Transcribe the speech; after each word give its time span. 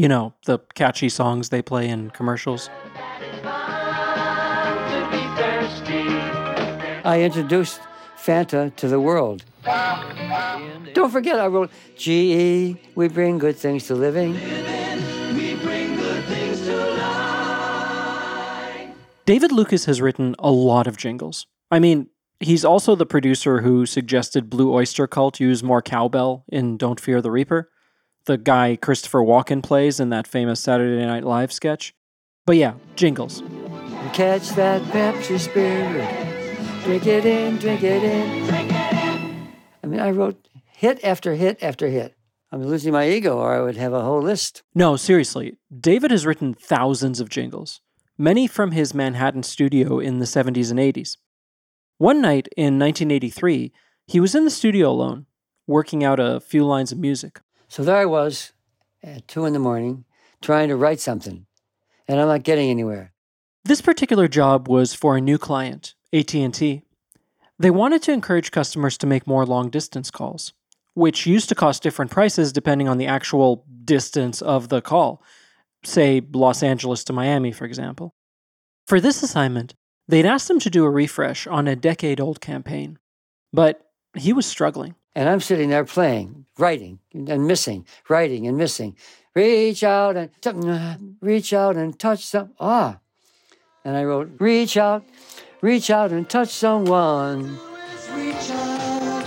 You 0.00 0.08
know, 0.08 0.32
the 0.46 0.60
catchy 0.72 1.10
songs 1.10 1.50
they 1.50 1.60
play 1.60 1.86
in 1.86 2.08
commercials? 2.08 2.70
I 7.04 7.20
introduced 7.20 7.82
Fanta 8.16 8.74
to 8.76 8.88
the 8.88 8.98
world. 8.98 9.44
Don't 10.94 11.10
forget, 11.10 11.38
I 11.38 11.48
wrote 11.48 11.70
GE, 11.98 12.78
we 12.94 13.08
bring 13.08 13.36
good 13.36 13.56
things 13.56 13.88
to 13.88 13.94
living. 13.94 14.32
David 19.26 19.52
Lucas 19.52 19.84
has 19.84 20.00
written 20.00 20.34
a 20.38 20.50
lot 20.50 20.86
of 20.86 20.96
jingles. 20.96 21.46
I 21.70 21.78
mean, 21.78 22.08
he's 22.38 22.64
also 22.64 22.94
the 22.94 23.04
producer 23.04 23.60
who 23.60 23.84
suggested 23.84 24.48
Blue 24.48 24.72
Oyster 24.72 25.06
Cult 25.06 25.40
use 25.40 25.62
more 25.62 25.82
cowbell 25.82 26.46
in 26.48 26.78
Don't 26.78 26.98
Fear 26.98 27.20
the 27.20 27.30
Reaper, 27.30 27.68
the 28.24 28.38
guy 28.38 28.76
Christopher 28.76 29.20
Walken 29.20 29.62
plays 29.62 30.00
in 30.00 30.10
that 30.10 30.26
famous 30.26 30.60
Saturday 30.60 31.04
Night 31.04 31.24
Live 31.24 31.52
sketch. 31.52 31.94
But 32.46 32.56
yeah, 32.56 32.74
jingles. 32.96 33.42
Catch 34.12 34.50
that 34.50 34.82
Pepsi 34.82 35.38
spirit. 35.38 36.84
Drink 36.84 37.06
it 37.06 37.24
in, 37.24 37.56
drink 37.58 37.82
it 37.82 38.02
in. 38.02 38.46
Drink 38.46 38.70
it 38.72 38.92
in. 38.92 39.48
I 39.82 39.86
mean, 39.86 40.00
I 40.00 40.10
wrote 40.10 40.48
hit 40.72 41.02
after 41.04 41.34
hit 41.34 41.62
after 41.62 41.88
hit. 41.88 42.16
I'm 42.52 42.64
losing 42.64 42.92
my 42.92 43.08
ego, 43.08 43.38
or 43.38 43.54
I 43.54 43.60
would 43.60 43.76
have 43.76 43.92
a 43.92 44.02
whole 44.02 44.22
list. 44.22 44.62
No, 44.74 44.96
seriously. 44.96 45.58
David 45.78 46.10
has 46.10 46.26
written 46.26 46.54
thousands 46.54 47.20
of 47.20 47.28
jingles, 47.28 47.80
many 48.18 48.48
from 48.48 48.72
his 48.72 48.92
Manhattan 48.92 49.44
studio 49.44 50.00
in 50.00 50.18
the 50.18 50.24
70s 50.24 50.70
and 50.70 50.80
80s. 50.80 51.16
One 51.98 52.20
night 52.20 52.48
in 52.56 52.78
1983, 52.78 53.72
he 54.06 54.20
was 54.20 54.34
in 54.34 54.44
the 54.44 54.50
studio 54.50 54.90
alone, 54.90 55.26
working 55.66 56.02
out 56.02 56.18
a 56.18 56.40
few 56.40 56.64
lines 56.64 56.90
of 56.90 56.98
music. 56.98 57.40
So 57.70 57.84
there 57.84 57.98
I 57.98 58.04
was 58.04 58.52
at 59.00 59.28
two 59.28 59.44
in 59.44 59.52
the 59.52 59.60
morning, 59.60 60.04
trying 60.42 60.70
to 60.70 60.76
write 60.76 60.98
something, 60.98 61.46
and 62.08 62.20
I'm 62.20 62.26
not 62.26 62.42
getting 62.42 62.68
anywhere. 62.68 63.12
This 63.64 63.80
particular 63.80 64.26
job 64.26 64.68
was 64.68 64.92
for 64.92 65.16
a 65.16 65.20
new 65.20 65.38
client, 65.38 65.94
AT&T. 66.12 66.82
They 67.60 67.70
wanted 67.70 68.02
to 68.02 68.12
encourage 68.12 68.50
customers 68.50 68.98
to 68.98 69.06
make 69.06 69.24
more 69.24 69.46
long-distance 69.46 70.10
calls, 70.10 70.52
which 70.94 71.26
used 71.26 71.48
to 71.50 71.54
cost 71.54 71.80
different 71.80 72.10
prices 72.10 72.52
depending 72.52 72.88
on 72.88 72.98
the 72.98 73.06
actual 73.06 73.64
distance 73.84 74.42
of 74.42 74.68
the 74.68 74.82
call, 74.82 75.22
say 75.84 76.20
Los 76.32 76.64
Angeles 76.64 77.04
to 77.04 77.12
Miami, 77.12 77.52
for 77.52 77.66
example. 77.66 78.16
For 78.88 79.00
this 79.00 79.22
assignment, 79.22 79.74
they'd 80.08 80.26
asked 80.26 80.50
him 80.50 80.58
to 80.58 80.70
do 80.70 80.84
a 80.84 80.90
refresh 80.90 81.46
on 81.46 81.68
a 81.68 81.76
decade-old 81.76 82.40
campaign, 82.40 82.98
but 83.52 83.92
he 84.16 84.32
was 84.32 84.44
struggling. 84.44 84.96
And 85.14 85.28
I'm 85.28 85.40
sitting 85.40 85.70
there 85.70 85.84
playing, 85.84 86.46
writing 86.58 87.00
and 87.12 87.46
missing, 87.46 87.86
writing 88.08 88.46
and 88.46 88.56
missing. 88.56 88.96
Reach 89.34 89.82
out 89.84 90.16
and 90.16 91.16
reach 91.20 91.52
out 91.52 91.76
and 91.76 91.98
touch 91.98 92.24
some. 92.24 92.52
Ah, 92.58 92.98
and 93.84 93.96
I 93.96 94.04
wrote, 94.04 94.30
reach 94.38 94.76
out 94.76 95.04
reach 95.60 95.90
out 95.90 96.12
and 96.12 96.28
touch 96.28 96.48
someone. 96.48 97.58
Reach 98.14 98.50
out, 98.50 99.24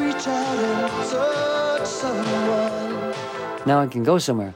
reach 0.00 0.26
out 0.28 0.58
and 0.58 1.10
touch 1.10 1.86
someone. 1.86 3.14
Now 3.66 3.80
I 3.80 3.86
can 3.86 4.02
go 4.02 4.18
somewhere. 4.18 4.54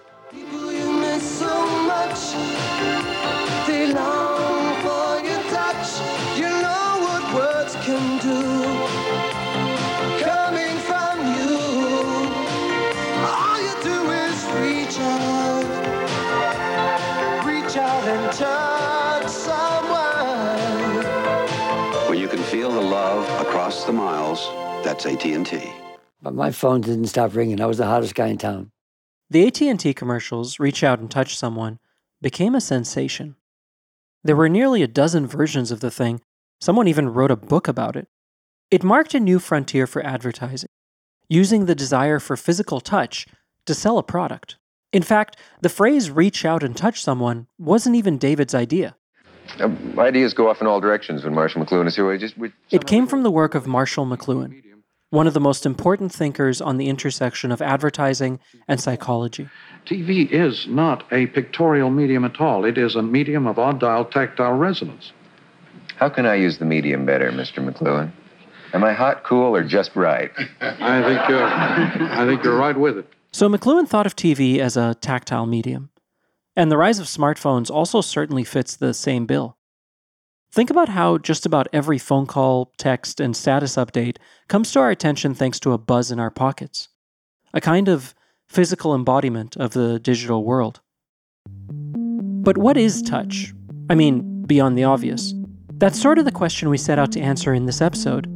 That's 24.90 25.06
AT&T. 25.06 25.72
But 26.20 26.34
my 26.34 26.50
phone 26.50 26.80
didn't 26.80 27.06
stop 27.06 27.36
ringing. 27.36 27.60
I 27.60 27.66
was 27.66 27.78
the 27.78 27.86
hottest 27.86 28.16
guy 28.16 28.26
in 28.26 28.38
town. 28.38 28.72
The 29.30 29.46
AT&T 29.46 29.94
commercials, 29.94 30.58
Reach 30.58 30.82
Out 30.82 30.98
and 30.98 31.08
Touch 31.08 31.36
Someone, 31.36 31.78
became 32.20 32.56
a 32.56 32.60
sensation. 32.60 33.36
There 34.24 34.34
were 34.34 34.48
nearly 34.48 34.82
a 34.82 34.88
dozen 34.88 35.28
versions 35.28 35.70
of 35.70 35.78
the 35.78 35.92
thing. 35.92 36.20
Someone 36.60 36.88
even 36.88 37.08
wrote 37.08 37.30
a 37.30 37.36
book 37.36 37.68
about 37.68 37.94
it. 37.94 38.08
It 38.72 38.82
marked 38.82 39.14
a 39.14 39.20
new 39.20 39.38
frontier 39.38 39.86
for 39.86 40.04
advertising, 40.04 40.68
using 41.28 41.66
the 41.66 41.76
desire 41.76 42.18
for 42.18 42.36
physical 42.36 42.80
touch 42.80 43.28
to 43.66 43.74
sell 43.74 43.96
a 43.96 44.02
product. 44.02 44.56
In 44.92 45.04
fact, 45.04 45.36
the 45.60 45.68
phrase 45.68 46.10
reach 46.10 46.44
out 46.44 46.64
and 46.64 46.76
touch 46.76 47.00
someone 47.00 47.46
wasn't 47.58 47.94
even 47.94 48.18
David's 48.18 48.56
idea. 48.56 48.96
Uh, 49.58 49.70
ideas 49.98 50.34
go 50.34 50.50
off 50.50 50.60
in 50.60 50.66
all 50.66 50.80
directions 50.80 51.22
when 51.24 51.34
Marshall 51.34 51.64
McLuhan 51.64 51.86
is 51.86 51.94
here. 51.94 52.08
We 52.08 52.18
just, 52.18 52.36
we, 52.36 52.52
It 52.70 52.86
came 52.86 53.06
from 53.06 53.22
the 53.22 53.30
work 53.30 53.54
of 53.54 53.66
Marshall 53.66 54.06
McLuhan, 54.06 54.62
one 55.10 55.26
of 55.26 55.34
the 55.34 55.40
most 55.40 55.66
important 55.66 56.12
thinkers 56.12 56.60
on 56.60 56.76
the 56.76 56.88
intersection 56.88 57.52
of 57.52 57.60
advertising 57.60 58.38
and 58.68 58.80
psychology. 58.80 59.48
TV 59.84 60.30
is 60.30 60.66
not 60.68 61.04
a 61.12 61.26
pictorial 61.26 61.90
medium 61.90 62.24
at 62.24 62.40
all. 62.40 62.64
It 62.64 62.78
is 62.78 62.94
a 62.94 63.02
medium 63.02 63.46
of 63.46 63.56
audile 63.56 64.10
tactile 64.10 64.54
resonance. 64.54 65.12
How 65.96 66.08
can 66.08 66.26
I 66.26 66.36
use 66.36 66.58
the 66.58 66.64
medium 66.64 67.04
better, 67.04 67.30
Mr. 67.30 67.58
McLuhan? 67.58 68.12
Am 68.72 68.84
I 68.84 68.92
hot, 68.92 69.24
cool, 69.24 69.54
or 69.54 69.64
just 69.64 69.96
right? 69.96 70.30
I 70.60 71.02
think 71.02 71.28
you're, 71.28 71.44
I 71.44 72.24
think 72.26 72.44
you're 72.44 72.56
right 72.56 72.78
with 72.78 72.98
it. 72.98 73.12
So 73.32 73.48
McLuhan 73.48 73.88
thought 73.88 74.06
of 74.06 74.14
TV 74.14 74.58
as 74.58 74.76
a 74.76 74.94
tactile 74.94 75.46
medium. 75.46 75.90
And 76.56 76.70
the 76.70 76.76
rise 76.76 76.98
of 76.98 77.06
smartphones 77.06 77.70
also 77.70 78.00
certainly 78.00 78.44
fits 78.44 78.76
the 78.76 78.94
same 78.94 79.26
bill. 79.26 79.56
Think 80.52 80.68
about 80.68 80.88
how 80.88 81.18
just 81.18 81.46
about 81.46 81.68
every 81.72 81.98
phone 81.98 82.26
call, 82.26 82.72
text, 82.76 83.20
and 83.20 83.36
status 83.36 83.76
update 83.76 84.16
comes 84.48 84.72
to 84.72 84.80
our 84.80 84.90
attention 84.90 85.32
thanks 85.32 85.60
to 85.60 85.72
a 85.72 85.78
buzz 85.78 86.10
in 86.10 86.18
our 86.18 86.30
pockets, 86.30 86.88
a 87.54 87.60
kind 87.60 87.88
of 87.88 88.16
physical 88.48 88.92
embodiment 88.92 89.56
of 89.56 89.74
the 89.74 90.00
digital 90.00 90.42
world. 90.44 90.80
But 91.78 92.58
what 92.58 92.76
is 92.76 93.00
touch? 93.00 93.54
I 93.88 93.94
mean, 93.94 94.42
beyond 94.42 94.76
the 94.76 94.82
obvious. 94.82 95.34
That's 95.74 96.00
sort 96.00 96.18
of 96.18 96.24
the 96.24 96.32
question 96.32 96.68
we 96.68 96.78
set 96.78 96.98
out 96.98 97.12
to 97.12 97.20
answer 97.20 97.54
in 97.54 97.66
this 97.66 97.80
episode, 97.80 98.26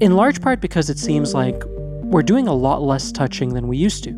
in 0.00 0.14
large 0.14 0.40
part 0.40 0.60
because 0.60 0.88
it 0.88 0.98
seems 0.98 1.34
like 1.34 1.60
we're 1.64 2.22
doing 2.22 2.46
a 2.46 2.54
lot 2.54 2.82
less 2.82 3.10
touching 3.10 3.54
than 3.54 3.66
we 3.66 3.76
used 3.76 4.04
to. 4.04 4.10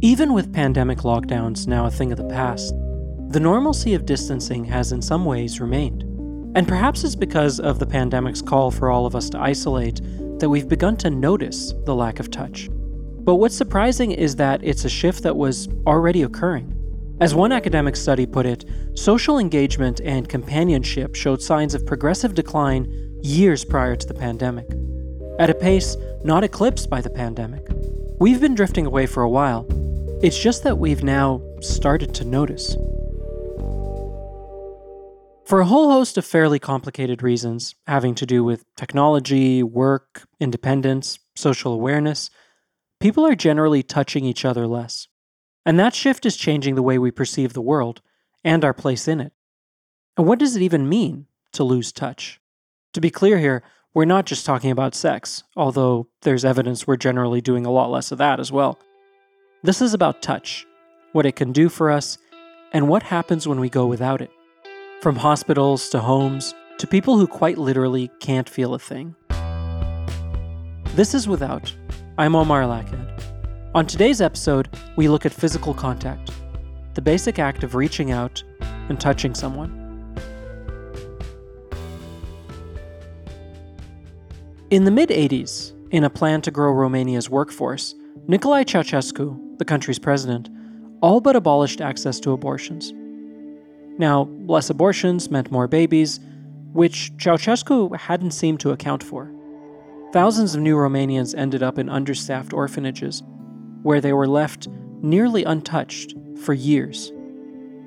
Even 0.00 0.32
with 0.32 0.52
pandemic 0.52 0.98
lockdowns 0.98 1.68
now 1.68 1.86
a 1.86 1.90
thing 1.90 2.10
of 2.10 2.18
the 2.18 2.24
past, 2.24 2.74
the 3.28 3.40
normalcy 3.40 3.94
of 3.94 4.06
distancing 4.06 4.64
has 4.64 4.90
in 4.90 5.00
some 5.00 5.24
ways 5.24 5.60
remained. 5.60 6.04
And 6.54 6.68
perhaps 6.68 7.02
it's 7.02 7.16
because 7.16 7.58
of 7.58 7.78
the 7.78 7.86
pandemic's 7.86 8.42
call 8.42 8.70
for 8.70 8.90
all 8.90 9.06
of 9.06 9.16
us 9.16 9.28
to 9.30 9.40
isolate 9.40 10.00
that 10.38 10.48
we've 10.48 10.68
begun 10.68 10.96
to 10.98 11.10
notice 11.10 11.72
the 11.84 11.94
lack 11.94 12.20
of 12.20 12.30
touch. 12.30 12.68
But 12.70 13.36
what's 13.36 13.56
surprising 13.56 14.12
is 14.12 14.36
that 14.36 14.62
it's 14.62 14.84
a 14.84 14.88
shift 14.88 15.22
that 15.22 15.36
was 15.36 15.68
already 15.86 16.22
occurring. 16.22 16.70
As 17.20 17.34
one 17.34 17.52
academic 17.52 17.96
study 17.96 18.26
put 18.26 18.44
it, 18.44 18.64
social 18.94 19.38
engagement 19.38 20.00
and 20.00 20.28
companionship 20.28 21.14
showed 21.14 21.40
signs 21.40 21.74
of 21.74 21.86
progressive 21.86 22.34
decline 22.34 23.18
years 23.22 23.64
prior 23.64 23.96
to 23.96 24.06
the 24.06 24.14
pandemic, 24.14 24.68
at 25.38 25.48
a 25.48 25.54
pace 25.54 25.96
not 26.22 26.44
eclipsed 26.44 26.90
by 26.90 27.00
the 27.00 27.10
pandemic. 27.10 27.66
We've 28.20 28.40
been 28.40 28.54
drifting 28.54 28.86
away 28.86 29.06
for 29.06 29.22
a 29.22 29.30
while. 29.30 29.66
It's 30.22 30.38
just 30.38 30.62
that 30.64 30.78
we've 30.78 31.02
now 31.02 31.40
started 31.60 32.14
to 32.16 32.24
notice. 32.24 32.76
For 35.54 35.60
a 35.60 35.66
whole 35.66 35.92
host 35.92 36.18
of 36.18 36.24
fairly 36.24 36.58
complicated 36.58 37.22
reasons, 37.22 37.76
having 37.86 38.16
to 38.16 38.26
do 38.26 38.42
with 38.42 38.64
technology, 38.74 39.62
work, 39.62 40.26
independence, 40.40 41.20
social 41.36 41.72
awareness, 41.72 42.28
people 42.98 43.24
are 43.24 43.36
generally 43.36 43.84
touching 43.84 44.24
each 44.24 44.44
other 44.44 44.66
less. 44.66 45.06
And 45.64 45.78
that 45.78 45.94
shift 45.94 46.26
is 46.26 46.36
changing 46.36 46.74
the 46.74 46.82
way 46.82 46.98
we 46.98 47.12
perceive 47.12 47.52
the 47.52 47.62
world 47.62 48.02
and 48.42 48.64
our 48.64 48.74
place 48.74 49.06
in 49.06 49.20
it. 49.20 49.32
And 50.16 50.26
what 50.26 50.40
does 50.40 50.56
it 50.56 50.62
even 50.62 50.88
mean 50.88 51.26
to 51.52 51.62
lose 51.62 51.92
touch? 51.92 52.40
To 52.92 53.00
be 53.00 53.10
clear 53.10 53.38
here, 53.38 53.62
we're 53.94 54.06
not 54.06 54.26
just 54.26 54.44
talking 54.44 54.72
about 54.72 54.96
sex, 54.96 55.44
although 55.54 56.08
there's 56.22 56.44
evidence 56.44 56.88
we're 56.88 56.96
generally 56.96 57.40
doing 57.40 57.64
a 57.64 57.70
lot 57.70 57.92
less 57.92 58.10
of 58.10 58.18
that 58.18 58.40
as 58.40 58.50
well. 58.50 58.76
This 59.62 59.80
is 59.80 59.94
about 59.94 60.20
touch, 60.20 60.66
what 61.12 61.26
it 61.26 61.36
can 61.36 61.52
do 61.52 61.68
for 61.68 61.92
us, 61.92 62.18
and 62.72 62.88
what 62.88 63.04
happens 63.04 63.46
when 63.46 63.60
we 63.60 63.70
go 63.70 63.86
without 63.86 64.20
it. 64.20 64.32
From 65.04 65.16
hospitals 65.16 65.90
to 65.90 66.00
homes 66.00 66.54
to 66.78 66.86
people 66.86 67.18
who 67.18 67.26
quite 67.26 67.58
literally 67.58 68.10
can't 68.20 68.48
feel 68.48 68.72
a 68.72 68.78
thing. 68.78 69.14
This 70.94 71.12
is 71.12 71.28
Without. 71.28 71.76
I'm 72.16 72.34
Omar 72.34 72.62
El 72.62 72.70
Akkad. 72.70 73.22
On 73.74 73.84
today's 73.84 74.22
episode, 74.22 74.66
we 74.96 75.08
look 75.08 75.26
at 75.26 75.32
physical 75.34 75.74
contact, 75.74 76.30
the 76.94 77.02
basic 77.02 77.38
act 77.38 77.62
of 77.62 77.74
reaching 77.74 78.12
out 78.12 78.42
and 78.88 78.98
touching 78.98 79.34
someone. 79.34 79.70
In 84.70 84.84
the 84.84 84.90
mid 84.90 85.10
80s, 85.10 85.74
in 85.90 86.04
a 86.04 86.08
plan 86.08 86.40
to 86.40 86.50
grow 86.50 86.72
Romania's 86.72 87.28
workforce, 87.28 87.94
Nicolae 88.26 88.64
Ceausescu, 88.64 89.58
the 89.58 89.66
country's 89.66 89.98
president, 89.98 90.48
all 91.02 91.20
but 91.20 91.36
abolished 91.36 91.82
access 91.82 92.18
to 92.20 92.32
abortions. 92.32 92.94
Now, 93.98 94.28
less 94.46 94.70
abortions 94.70 95.30
meant 95.30 95.52
more 95.52 95.68
babies, 95.68 96.20
which 96.72 97.12
Ceausescu 97.16 97.96
hadn't 97.96 98.32
seemed 98.32 98.60
to 98.60 98.72
account 98.72 99.02
for. 99.02 99.30
Thousands 100.12 100.54
of 100.54 100.60
new 100.60 100.76
Romanians 100.76 101.36
ended 101.36 101.62
up 101.62 101.78
in 101.78 101.88
understaffed 101.88 102.52
orphanages, 102.52 103.22
where 103.82 104.00
they 104.00 104.12
were 104.12 104.26
left 104.26 104.68
nearly 105.02 105.44
untouched 105.44 106.14
for 106.42 106.54
years. 106.54 107.10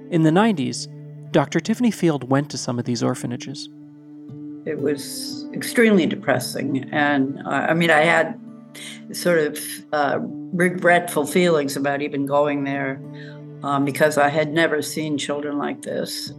In 0.09 0.23
the 0.23 0.29
90s, 0.29 0.87
Dr. 1.31 1.59
Tiffany 1.59 1.91
Field 1.91 2.29
went 2.29 2.49
to 2.51 2.57
some 2.57 2.79
of 2.79 2.85
these 2.85 3.03
orphanages. 3.03 3.69
It 4.65 4.79
was 4.79 5.45
extremely 5.53 6.05
depressing. 6.05 6.89
And 6.91 7.39
uh, 7.45 7.49
I 7.49 7.73
mean, 7.73 7.91
I 7.91 8.01
had 8.01 8.39
sort 9.11 9.39
of 9.39 9.59
uh, 9.91 10.19
regretful 10.21 11.25
feelings 11.25 11.75
about 11.75 12.01
even 12.01 12.25
going 12.25 12.63
there 12.63 13.01
um, 13.63 13.85
because 13.85 14.17
I 14.17 14.29
had 14.29 14.53
never 14.53 14.81
seen 14.81 15.17
children 15.17 15.57
like 15.57 15.81
this. 15.81 16.31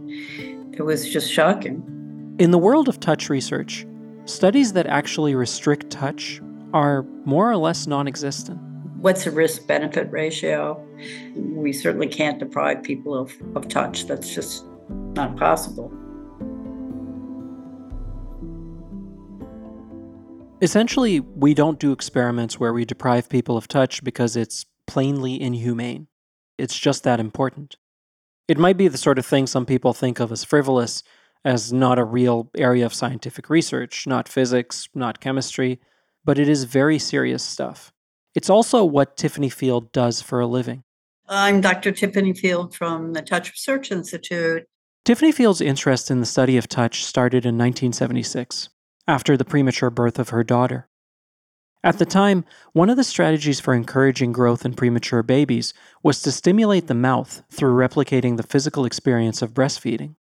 It 0.73 0.83
was 0.83 1.09
just 1.09 1.31
shocking. 1.31 2.35
In 2.39 2.51
the 2.51 2.57
world 2.57 2.87
of 2.87 2.99
touch 2.99 3.29
research, 3.29 3.85
studies 4.25 4.73
that 4.73 4.87
actually 4.87 5.35
restrict 5.35 5.89
touch 5.89 6.41
are 6.73 7.03
more 7.25 7.49
or 7.49 7.57
less 7.57 7.87
non 7.87 8.07
existent. 8.07 8.59
What's 9.01 9.23
the 9.23 9.31
risk 9.31 9.65
benefit 9.67 10.11
ratio? 10.11 10.85
We 11.35 11.73
certainly 11.73 12.07
can't 12.07 12.39
deprive 12.39 12.83
people 12.83 13.15
of, 13.15 13.33
of 13.55 13.67
touch. 13.67 14.07
That's 14.07 14.33
just 14.33 14.65
not 14.89 15.37
possible. 15.37 15.91
Essentially, 20.61 21.21
we 21.21 21.53
don't 21.53 21.79
do 21.79 21.93
experiments 21.93 22.59
where 22.59 22.73
we 22.73 22.83
deprive 22.83 23.29
people 23.29 23.55
of 23.55 23.69
touch 23.69 24.03
because 24.03 24.35
it's 24.35 24.65
plainly 24.87 25.41
inhumane. 25.41 26.07
It's 26.59 26.77
just 26.77 27.03
that 27.03 27.19
important. 27.19 27.77
It 28.47 28.57
might 28.57 28.77
be 28.77 28.87
the 28.87 28.97
sort 28.97 29.17
of 29.17 29.25
thing 29.25 29.47
some 29.47 29.65
people 29.65 29.93
think 29.93 30.19
of 30.19 30.31
as 30.31 30.43
frivolous, 30.43 31.03
as 31.45 31.71
not 31.71 31.97
a 31.97 32.03
real 32.03 32.49
area 32.57 32.85
of 32.85 32.93
scientific 32.93 33.49
research, 33.49 34.05
not 34.05 34.27
physics, 34.27 34.89
not 34.93 35.21
chemistry, 35.21 35.79
but 36.25 36.37
it 36.37 36.49
is 36.49 36.65
very 36.65 36.99
serious 36.99 37.43
stuff. 37.43 37.93
It's 38.35 38.49
also 38.49 38.83
what 38.83 39.15
Tiffany 39.15 39.49
Field 39.49 39.91
does 39.91 40.21
for 40.21 40.39
a 40.39 40.47
living. 40.47 40.83
I'm 41.29 41.61
Dr. 41.61 41.91
Tiffany 41.91 42.33
Field 42.33 42.75
from 42.75 43.13
the 43.13 43.21
Touch 43.21 43.51
Research 43.51 43.91
Institute. 43.91 44.65
Tiffany 45.05 45.31
Field's 45.31 45.61
interest 45.61 46.11
in 46.11 46.19
the 46.19 46.25
study 46.25 46.57
of 46.57 46.67
touch 46.67 47.05
started 47.05 47.45
in 47.45 47.55
1976 47.55 48.69
after 49.07 49.37
the 49.37 49.45
premature 49.45 49.89
birth 49.89 50.19
of 50.19 50.29
her 50.29 50.43
daughter. 50.43 50.88
At 51.81 51.97
the 51.97 52.05
time, 52.05 52.43
one 52.73 52.89
of 52.89 52.97
the 52.97 53.05
strategies 53.05 53.61
for 53.61 53.73
encouraging 53.73 54.33
growth 54.33 54.65
in 54.65 54.73
premature 54.73 55.23
babies 55.23 55.73
was 56.03 56.21
to 56.21 56.31
stimulate 56.31 56.87
the 56.87 56.93
mouth 56.93 57.41
through 57.49 57.73
replicating 57.73 58.35
the 58.35 58.43
physical 58.43 58.83
experience 58.83 59.41
of 59.41 59.53
breastfeeding. 59.53 60.15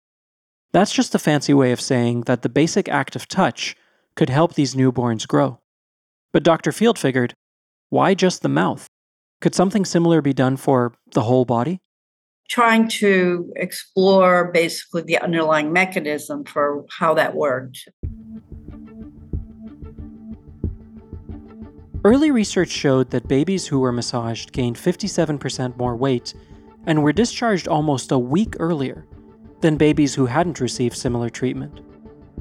That's 0.71 0.94
just 0.94 1.15
a 1.15 1.19
fancy 1.19 1.56
way 1.56 1.71
of 1.71 1.81
saying 1.81 2.21
that 2.21 2.44
the 2.44 2.50
basic 2.50 2.88
act 2.88 3.15
of 3.15 3.27
touch 3.27 3.75
could 4.15 4.30
help 4.30 4.54
these 4.54 4.75
newborns 4.75 5.27
grow. 5.27 5.59
But 6.31 6.44
Dr. 6.44 6.71
Field 6.71 7.00
figured 7.00 7.33
why 7.89 8.13
just 8.13 8.44
the 8.44 8.50
mouth? 8.50 8.88
Could 9.42 9.56
something 9.56 9.86
similar 9.86 10.21
be 10.21 10.33
done 10.33 10.57
for 10.57 10.94
the 11.13 11.24
whole 11.24 11.45
body? 11.45 11.80
Trying 12.50 12.88
to 12.89 13.51
explore 13.56 14.51
basically 14.51 15.01
the 15.01 15.18
underlying 15.18 15.74
mechanism 15.74 16.44
for 16.44 16.86
how 17.00 17.15
that 17.15 17.36
worked. 17.36 17.88
Early 22.07 22.31
research 22.31 22.69
showed 22.69 23.09
that 23.09 23.27
babies 23.27 23.68
who 23.68 23.81
were 23.81 23.92
massaged 23.92 24.54
gained 24.54 24.77
57% 24.77 25.75
more 25.75 25.94
weight 25.94 26.33
and 26.86 27.04
were 27.04 27.12
discharged 27.12 27.68
almost 27.68 28.13
a 28.13 28.18
week 28.18 28.56
earlier 28.62 29.06
than 29.59 29.75
babies 29.75 30.15
who 30.15 30.27
hadn't 30.27 30.62
received 30.62 30.95
similar 30.95 31.30
treatment. 31.30 31.81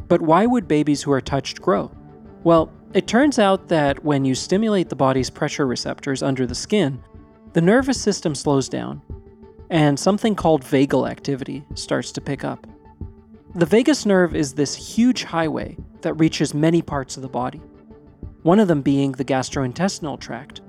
But 0.07 0.23
why 0.23 0.47
would 0.47 0.69
babies 0.69 1.03
who 1.03 1.11
are 1.11 1.21
touched 1.21 1.61
grow? 1.61 1.91
Well, 2.45 2.73
it 2.95 3.09
turns 3.09 3.41
out 3.41 3.67
that 3.67 4.05
when 4.05 4.25
you 4.25 4.37
stimulate 4.37 4.89
the 4.89 4.95
body's 4.95 5.31
pressure 5.31 5.67
receptors 5.67 6.23
under 6.23 6.47
the 6.47 6.55
skin, 6.55 7.03
the 7.53 7.61
nervous 7.61 8.01
system 8.01 8.37
slows 8.37 8.69
down, 8.69 9.03
and 9.69 9.99
something 9.99 10.37
called 10.37 10.63
vagal 10.63 11.11
activity 11.11 11.65
starts 11.75 12.13
to 12.13 12.21
pick 12.21 12.45
up. 12.45 12.69
The 13.57 13.67
vagus 13.67 14.07
nerve 14.07 14.37
is 14.37 14.55
this 14.55 14.77
huge 14.77 15.25
highway 15.25 15.77
that 16.03 16.15
reaches 16.15 16.55
many 16.55 16.83
parts 16.83 17.17
of 17.17 17.25
the 17.25 17.29
body 17.29 17.61
one 18.47 18.61
of 18.61 18.69
them 18.69 18.81
being 18.81 19.11
the 19.11 19.25
gastrointestinal 19.25 20.21
tract, 20.21 20.61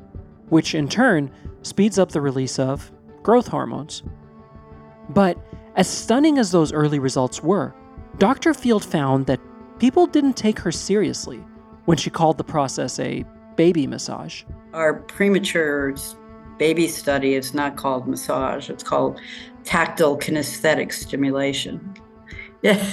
which 0.50 0.74
in 0.74 0.90
turn 0.90 1.30
speeds 1.62 2.00
up 2.00 2.12
the 2.12 2.20
release 2.20 2.58
of 2.58 2.92
growth 3.22 3.48
hormones. 3.48 4.02
But 5.10 5.38
as 5.76 5.88
stunning 5.88 6.40
as 6.40 6.50
those 6.50 6.74
early 6.74 6.98
results 6.98 7.44
were, 7.44 7.76
Dr. 8.18 8.56
Field 8.56 8.84
found 8.84 9.28
that 9.28 9.40
people 9.78 10.08
didn't 10.08 10.34
take 10.34 10.58
her 10.58 10.72
seriously 10.72 11.38
when 11.86 12.00
she 12.00 12.10
called 12.10 12.40
the 12.40 12.44
process 12.44 13.00
a 13.00 13.24
baby 13.58 13.86
massage. 13.86 14.44
Our 14.74 14.96
premature 14.96 15.96
baby 16.58 16.88
study 16.88 17.36
is 17.36 17.54
not 17.54 17.76
called 17.76 18.08
massage, 18.08 18.72
it's 18.72 18.84
called 18.84 19.22
tactile 19.66 20.18
kinesthetic 20.18 20.92
stimulation. 20.92 21.94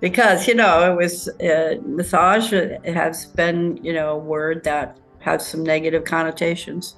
because 0.00 0.46
you 0.46 0.54
know 0.54 0.92
it 0.92 0.96
was 0.96 1.28
uh, 1.40 1.76
massage 1.84 2.52
has 2.84 3.26
been 3.26 3.78
you 3.82 3.92
know 3.92 4.10
a 4.10 4.18
word 4.18 4.64
that 4.64 4.98
has 5.20 5.46
some 5.46 5.62
negative 5.62 6.04
connotations. 6.04 6.96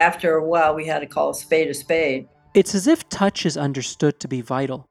After 0.00 0.34
a 0.34 0.46
while 0.46 0.74
we 0.74 0.86
had 0.86 1.00
to 1.00 1.06
call 1.06 1.30
a 1.30 1.34
spade 1.34 1.68
a 1.68 1.74
spade. 1.74 2.28
It's 2.54 2.74
as 2.74 2.86
if 2.86 3.08
touch 3.08 3.44
is 3.44 3.56
understood 3.56 4.20
to 4.20 4.28
be 4.28 4.40
vital 4.40 4.88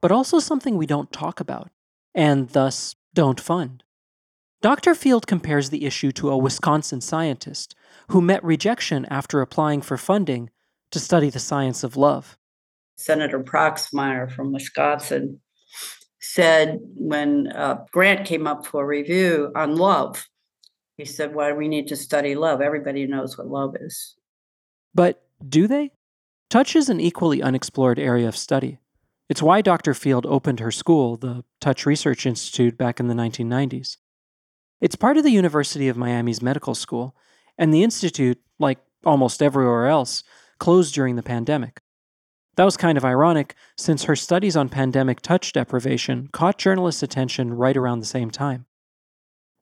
but 0.00 0.12
also 0.12 0.38
something 0.38 0.76
we 0.76 0.86
don't 0.86 1.12
talk 1.12 1.40
about 1.40 1.70
and 2.14 2.50
thus 2.50 2.94
don't 3.14 3.40
fund. 3.40 3.82
Dr 4.62 4.94
field 4.94 5.26
compares 5.26 5.70
the 5.70 5.84
issue 5.84 6.12
to 6.12 6.30
a 6.30 6.38
wisconsin 6.38 7.00
scientist 7.00 7.74
who 8.10 8.20
met 8.20 8.44
rejection 8.44 9.04
after 9.06 9.40
applying 9.40 9.82
for 9.82 9.96
funding 9.96 10.50
to 10.90 11.00
study 11.00 11.28
the 11.28 11.38
science 11.38 11.82
of 11.84 11.96
love. 11.96 12.38
Senator 12.96 13.40
proxmire 13.40 14.30
from 14.30 14.52
wisconsin 14.52 15.40
said 16.26 16.80
when 16.94 17.48
a 17.48 17.84
grant 17.92 18.26
came 18.26 18.46
up 18.46 18.66
for 18.66 18.86
review 18.86 19.52
on 19.54 19.76
love, 19.76 20.28
he 20.96 21.04
said, 21.04 21.34
Why 21.34 21.50
do 21.50 21.56
we 21.56 21.68
need 21.68 21.88
to 21.88 21.96
study 21.96 22.34
love? 22.34 22.60
Everybody 22.60 23.06
knows 23.06 23.36
what 23.36 23.48
love 23.48 23.76
is. 23.80 24.16
But 24.94 25.22
do 25.46 25.66
they? 25.66 25.92
Touch 26.48 26.74
is 26.74 26.88
an 26.88 27.00
equally 27.00 27.42
unexplored 27.42 27.98
area 27.98 28.28
of 28.28 28.36
study. 28.36 28.78
It's 29.28 29.42
why 29.42 29.60
Dr. 29.60 29.94
Field 29.94 30.24
opened 30.26 30.60
her 30.60 30.70
school, 30.70 31.16
the 31.16 31.44
Touch 31.60 31.84
Research 31.84 32.26
Institute, 32.26 32.78
back 32.78 33.00
in 33.00 33.08
the 33.08 33.14
1990s. 33.14 33.96
It's 34.80 34.94
part 34.94 35.16
of 35.16 35.24
the 35.24 35.30
University 35.30 35.88
of 35.88 35.96
Miami's 35.96 36.42
medical 36.42 36.74
school, 36.74 37.16
and 37.58 37.72
the 37.72 37.82
institute, 37.82 38.38
like 38.58 38.78
almost 39.04 39.42
everywhere 39.42 39.88
else, 39.88 40.22
closed 40.58 40.94
during 40.94 41.16
the 41.16 41.22
pandemic. 41.22 41.80
That 42.56 42.64
was 42.64 42.76
kind 42.76 42.96
of 42.96 43.04
ironic, 43.04 43.54
since 43.76 44.04
her 44.04 44.16
studies 44.16 44.56
on 44.56 44.70
pandemic 44.70 45.20
touch 45.20 45.52
deprivation 45.52 46.28
caught 46.32 46.58
journalists' 46.58 47.02
attention 47.02 47.52
right 47.54 47.76
around 47.76 48.00
the 48.00 48.06
same 48.06 48.30
time. 48.30 48.64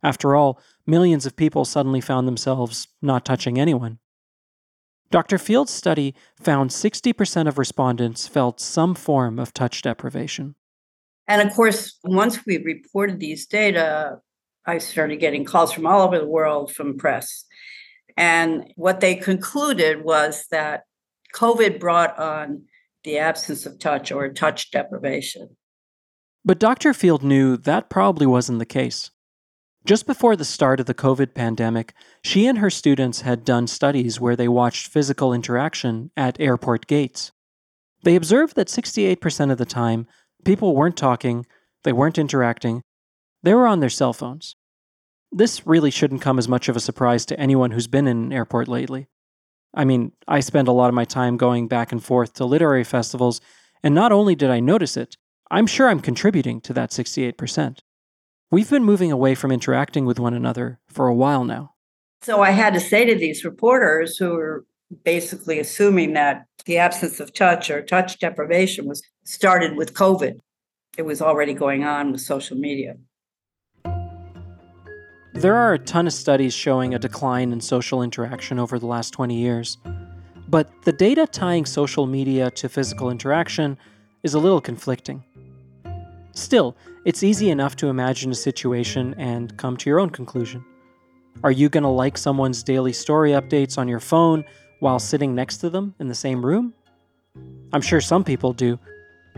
After 0.03 0.37
all, 0.37 0.61
millions 0.87 1.27
of 1.27 1.35
people 1.35 1.65
suddenly 1.65 2.01
found 2.01 2.29
themselves 2.29 2.89
not 3.03 3.25
touching 3.25 3.59
anyone. 3.59 3.99
Dr. 5.11 5.39
Field's 5.39 5.73
study 5.73 6.15
found 6.41 6.71
60% 6.71 7.49
of 7.49 7.59
respondents 7.59 8.29
felt 8.29 8.61
some 8.61 8.95
form 8.95 9.39
of 9.39 9.53
touch 9.53 9.83
deprivation. 9.83 10.55
And 11.27 11.47
of 11.47 11.55
course, 11.55 11.99
once 12.05 12.45
we 12.47 12.59
reported 12.59 13.19
these 13.19 13.47
data, 13.47 14.19
I 14.67 14.79
started 14.79 15.17
getting 15.17 15.45
calls 15.45 15.73
from 15.73 15.87
all 15.87 16.03
over 16.03 16.19
the 16.19 16.27
world 16.27 16.73
from 16.73 16.99
press. 16.99 17.45
And 18.17 18.73
what 18.77 19.01
they 19.01 19.15
concluded 19.15 20.05
was 20.05 20.47
that 20.51 20.85
COVID 21.35 21.81
brought 21.81 22.19
on 22.19 22.65
the 23.05 23.19
absence 23.19 23.67
of 23.67 23.79
touch 23.79 24.11
or 24.11 24.29
touch 24.33 24.71
deprivation. 24.71 25.57
But 26.45 26.59
Dr. 26.59 26.93
Field 26.93 27.23
knew 27.23 27.57
that 27.57 27.89
probably 27.89 28.27
wasn't 28.27 28.59
the 28.59 28.67
case. 28.67 29.11
Just 29.87 30.07
before 30.07 30.35
the 30.35 30.45
start 30.47 30.81
of 30.81 30.87
the 30.87 30.95
COVID 30.95 31.35
pandemic, 31.35 31.93
she 32.23 32.47
and 32.47 32.59
her 32.59 32.71
students 32.71 33.21
had 33.21 33.45
done 33.45 33.67
studies 33.67 34.19
where 34.19 34.35
they 34.35 34.49
watched 34.49 34.89
physical 34.89 35.33
interaction 35.33 36.11
at 36.17 36.41
airport 36.41 36.87
gates. 36.87 37.33
They 38.03 38.17
observed 38.17 38.57
that 38.57 38.69
68% 38.69 39.53
of 39.53 39.59
the 39.59 39.67
time, 39.67 40.07
people 40.45 40.75
weren't 40.75 40.97
talking, 40.97 41.47
they 41.85 41.93
weren't 41.93 42.19
interacting, 42.19 42.83
they 43.43 43.53
were 43.53 43.67
on 43.67 43.81
their 43.81 43.91
cell 43.91 44.15
phones. 44.15 44.57
This 45.31 45.67
really 45.67 45.91
shouldn't 45.91 46.23
come 46.23 46.39
as 46.39 46.49
much 46.49 46.69
of 46.69 46.77
a 46.77 46.81
surprise 46.81 47.27
to 47.27 47.39
anyone 47.39 47.73
who's 47.73 47.87
been 47.87 48.07
in 48.07 48.25
an 48.25 48.33
airport 48.33 48.69
lately. 48.69 49.09
I 49.75 49.85
mean, 49.85 50.13
I 50.29 50.41
spend 50.41 50.69
a 50.69 50.73
lot 50.73 50.89
of 50.89 50.95
my 50.95 51.05
time 51.05 51.37
going 51.37 51.69
back 51.69 51.93
and 51.93 52.03
forth 52.03 52.35
to 52.35 52.45
literary 52.45 52.85
festivals, 52.85 53.41
and 53.83 53.95
not 53.95 54.13
only 54.13 54.35
did 54.35 54.51
I 54.51 54.61
notice 54.61 54.97
it, 54.97 55.17
I'm 55.51 55.67
sure 55.67 55.89
I'm 55.89 56.01
contributing 56.01 56.61
to 56.63 56.73
that 56.73 56.91
68%. 56.91 57.81
We've 58.51 58.71
been 58.71 58.85
moving 58.85 59.11
away 59.11 59.35
from 59.35 59.51
interacting 59.51 60.05
with 60.05 60.19
one 60.19 60.35
another 60.35 60.79
for 60.89 61.09
a 61.09 61.15
while 61.15 61.45
now. 61.45 61.75
So 62.23 62.41
I 62.41 62.51
had 62.51 62.73
to 62.75 62.81
say 62.81 63.05
to 63.05 63.15
these 63.15 63.45
reporters 63.45 64.17
who 64.17 64.35
were 64.35 64.65
basically 65.05 65.59
assuming 65.59 66.13
that 66.15 66.45
the 66.65 66.79
absence 66.79 67.21
of 67.21 67.33
touch 67.33 67.71
or 67.71 67.83
touch 67.83 68.19
deprivation 68.19 68.87
was 68.87 69.03
started 69.25 69.77
with 69.77 69.95
COVID. 69.95 70.39
It 70.97 71.03
was 71.03 71.21
already 71.21 71.53
going 71.53 71.85
on 71.85 72.13
with 72.13 72.21
social 72.21 72.57
media. 72.57 72.95
There 75.35 75.57
are 75.57 75.75
a 75.75 75.81
ton 75.81 76.07
of 76.07 76.13
studies 76.13 76.55
showing 76.55 76.95
a 76.95 76.99
decline 76.99 77.51
in 77.51 77.61
social 77.61 78.03
interaction 78.03 78.61
over 78.61 78.79
the 78.79 78.87
last 78.87 79.11
20 79.11 79.35
years. 79.35 79.79
But 80.49 80.71
the 80.83 80.93
data 80.93 81.27
tying 81.27 81.67
social 81.67 82.07
media 82.07 82.53
to 82.53 82.69
physical 82.69 83.11
interaction 83.11 83.77
is 84.23 84.35
a 84.35 84.39
little 84.39 84.61
conflicting. 84.61 85.25
Still, 86.31 86.77
it's 87.05 87.25
easy 87.25 87.51
enough 87.51 87.75
to 87.77 87.89
imagine 87.89 88.31
a 88.31 88.37
situation 88.37 89.13
and 89.19 89.57
come 89.57 89.77
to 89.79 89.91
your 89.91 89.99
own 89.99 90.11
conclusion. 90.11 90.65
Are 91.43 91.51
you 91.51 91.69
going 91.69 91.83
to 91.83 91.89
like 91.89 92.17
someone's 92.17 92.63
daily 92.63 92.93
story 92.93 93.33
updates 93.33 93.77
on 93.77 93.89
your 93.89 94.01
phone 94.01 94.45
while 94.79 95.01
sitting 95.01 95.35
next 95.35 95.57
to 95.59 95.69
them 95.69 95.97
in 95.99 96.07
the 96.07 96.15
same 96.15 96.47
room? 96.47 96.73
I'm 97.73 97.83
sure 97.83 98.01
some 98.01 98.23
people 98.23 98.53
do, 98.53 98.79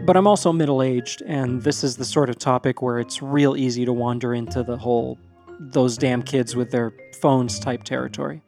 but 0.04 0.14
I'm 0.14 0.26
also 0.26 0.52
middle 0.52 0.82
aged, 0.82 1.22
and 1.22 1.62
this 1.62 1.82
is 1.82 1.96
the 1.96 2.04
sort 2.04 2.28
of 2.28 2.38
topic 2.38 2.82
where 2.82 2.98
it's 2.98 3.22
real 3.22 3.56
easy 3.56 3.86
to 3.86 3.94
wander 3.94 4.34
into 4.34 4.62
the 4.62 4.76
whole 4.76 5.18
those 5.58 5.96
damn 5.96 6.22
kids 6.22 6.54
with 6.54 6.70
their 6.70 6.92
phones 7.20 7.58
type 7.58 7.82
territory. 7.82 8.42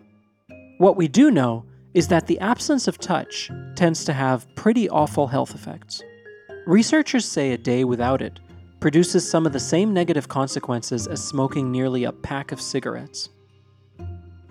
What 0.78 0.96
we 0.96 1.08
do 1.08 1.30
know 1.30 1.64
is 1.94 2.08
that 2.08 2.26
the 2.26 2.38
absence 2.40 2.86
of 2.86 2.98
touch 2.98 3.50
tends 3.74 4.04
to 4.04 4.12
have 4.12 4.46
pretty 4.54 4.88
awful 4.88 5.26
health 5.26 5.54
effects. 5.54 6.02
Researchers 6.66 7.24
say 7.24 7.52
a 7.52 7.58
day 7.58 7.84
without 7.84 8.22
it 8.22 8.38
produces 8.80 9.28
some 9.28 9.46
of 9.46 9.52
the 9.52 9.60
same 9.60 9.92
negative 9.92 10.28
consequences 10.28 11.06
as 11.06 11.24
smoking 11.24 11.72
nearly 11.72 12.04
a 12.04 12.12
pack 12.12 12.52
of 12.52 12.60
cigarettes. 12.60 13.28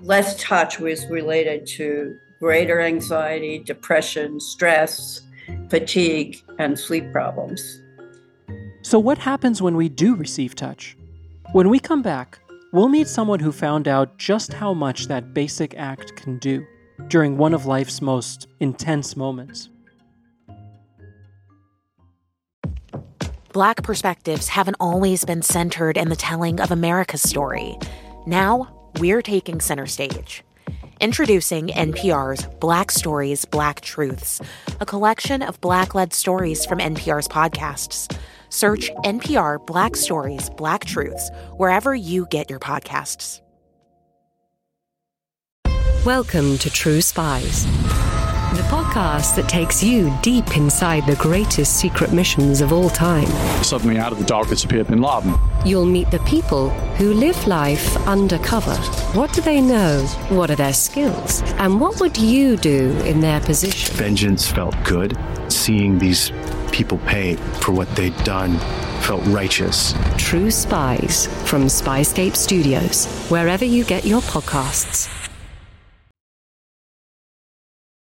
Less 0.02 0.42
touch 0.42 0.80
was 0.80 1.06
related 1.08 1.66
to 1.78 2.18
greater 2.40 2.82
anxiety, 2.82 3.60
depression, 3.60 4.40
stress, 4.40 5.22
fatigue, 5.70 6.38
and 6.60 6.78
sleep 6.78 7.12
problems. 7.12 7.82
So, 8.82 9.00
what 9.00 9.18
happens 9.18 9.62
when 9.62 9.76
we 9.76 9.90
do 9.90 10.16
receive 10.16 10.56
touch? 10.56 10.98
When 11.54 11.70
we 11.70 11.80
come 11.80 12.02
back, 12.02 12.40
we'll 12.72 12.90
meet 12.90 13.08
someone 13.08 13.40
who 13.40 13.52
found 13.52 13.88
out 13.88 14.18
just 14.18 14.54
how 14.54 14.74
much 14.74 15.08
that 15.08 15.34
basic 15.34 15.76
act 15.76 16.16
can 16.16 16.38
do 16.40 16.66
during 17.08 17.38
one 17.38 17.54
of 17.54 17.66
life's 17.66 18.02
most 18.02 18.48
intense 18.60 19.16
moments. 19.16 19.70
Black 23.54 23.82
perspectives 23.82 24.50
haven't 24.50 24.76
always 24.80 25.26
been 25.26 25.42
centered 25.42 25.98
in 25.98 26.10
the 26.10 26.16
telling 26.16 26.60
of 26.60 26.70
America's 26.70 27.24
story. 27.24 27.78
Now, 28.28 28.92
we're 29.00 29.22
taking 29.22 29.62
center 29.62 29.88
stage. 29.88 30.44
Introducing 31.00 31.68
NPR's 31.68 32.46
Black 32.60 32.92
Stories, 32.92 33.46
Black 33.46 33.82
Truths, 33.82 34.42
a 34.80 34.86
collection 34.86 35.42
of 35.42 35.62
Black 35.62 35.96
led 35.96 36.14
stories 36.14 36.66
from 36.66 36.80
NPR's 36.80 37.28
podcasts. 37.28 38.16
Search 38.50 38.92
NPR 39.04 39.66
Black 39.66 39.96
Stories, 39.96 40.50
Black 40.52 40.86
Truths 40.86 41.32
wherever 41.54 41.96
you 41.96 42.26
get 42.28 42.50
your 42.50 42.60
podcasts. 42.60 43.42
Welcome 46.06 46.58
to 46.60 46.70
True 46.70 47.02
Spies, 47.02 47.66
the 48.56 48.64
podcast 48.70 49.36
that 49.36 49.50
takes 49.50 49.84
you 49.84 50.18
deep 50.22 50.56
inside 50.56 51.06
the 51.06 51.18
greatest 51.18 51.78
secret 51.78 52.14
missions 52.14 52.62
of 52.62 52.72
all 52.72 52.90
time. 52.90 53.28
Suddenly, 53.62 53.98
out 53.98 54.14
of 54.14 54.20
the 54.20 54.24
darkness 54.24 54.64
appeared 54.64 54.88
Bin 54.88 55.02
Laden. 55.02 55.36
You'll 55.66 55.86
meet 55.86 56.10
the 56.12 56.20
people 56.20 56.70
who 56.96 57.14
live 57.14 57.46
life 57.46 57.98
undercover. 58.08 58.76
What 59.18 59.34
do 59.34 59.42
they 59.42 59.60
know? 59.60 60.06
What 60.30 60.50
are 60.50 60.56
their 60.56 60.72
skills? 60.72 61.42
And 61.58 61.82
what 61.82 62.00
would 62.00 62.18
you 62.18 62.56
do 62.56 62.92
in 63.00 63.20
their 63.20 63.42
position? 63.42 63.94
Vengeance 63.98 64.50
felt 64.50 64.76
good. 64.86 65.18
Seeing 65.50 65.98
these 65.98 66.32
people 66.78 67.00
pay 67.08 67.36
for 67.62 67.72
what 67.72 67.90
they'd 67.96 68.16
done 68.24 68.60
felt 69.02 69.26
righteous. 69.26 69.96
True 70.18 70.52
Spies 70.52 71.26
from 71.50 71.64
Spyscape 71.64 72.36
Studios, 72.36 73.08
wherever 73.30 73.66
you 73.66 73.84
get 73.84 74.06
your 74.06 74.22
podcasts. 74.22 75.10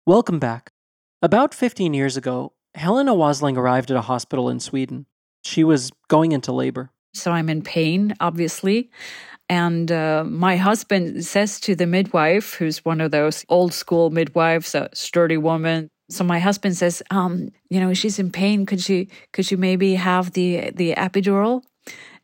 Welcome 0.07 0.41
back. 0.41 0.73
About 1.23 1.55
15 1.55 1.95
years 1.95 2.17
ago, 2.17 2.53
Helena 2.75 3.15
Wasling 3.15 3.57
arrived 3.57 3.91
at 3.91 3.97
a 3.97 4.03
hospital 4.03 4.49
in 4.49 4.59
Sweden. 4.59 5.07
She 5.45 5.63
was 5.63 5.93
going 6.09 6.33
into 6.33 6.53
labor. 6.53 6.91
So 7.15 7.31
I'm 7.31 7.49
in 7.49 7.63
pain, 7.63 8.15
obviously. 8.19 8.91
And 9.49 9.93
uh, 9.93 10.25
my 10.25 10.57
husband 10.57 11.25
says 11.25 11.61
to 11.61 11.75
the 11.75 11.87
midwife, 11.87 12.55
who's 12.55 12.85
one 12.85 13.01
of 13.01 13.11
those 13.11 13.45
old 13.49 13.73
school 13.73 14.11
midwives, 14.11 14.75
a 14.75 14.89
sturdy 14.95 15.37
woman. 15.37 15.91
So 16.11 16.25
my 16.25 16.39
husband 16.39 16.77
says, 16.77 17.03
um, 17.11 17.51
you 17.69 17.81
know, 17.81 17.93
she's 17.95 18.19
in 18.19 18.31
pain. 18.31 18.65
Could 18.67 18.81
she, 18.81 19.09
could 19.33 19.45
she 19.45 19.57
maybe 19.57 19.95
have 19.95 20.33
the 20.33 20.71
the 20.71 20.95
epidural? 20.95 21.63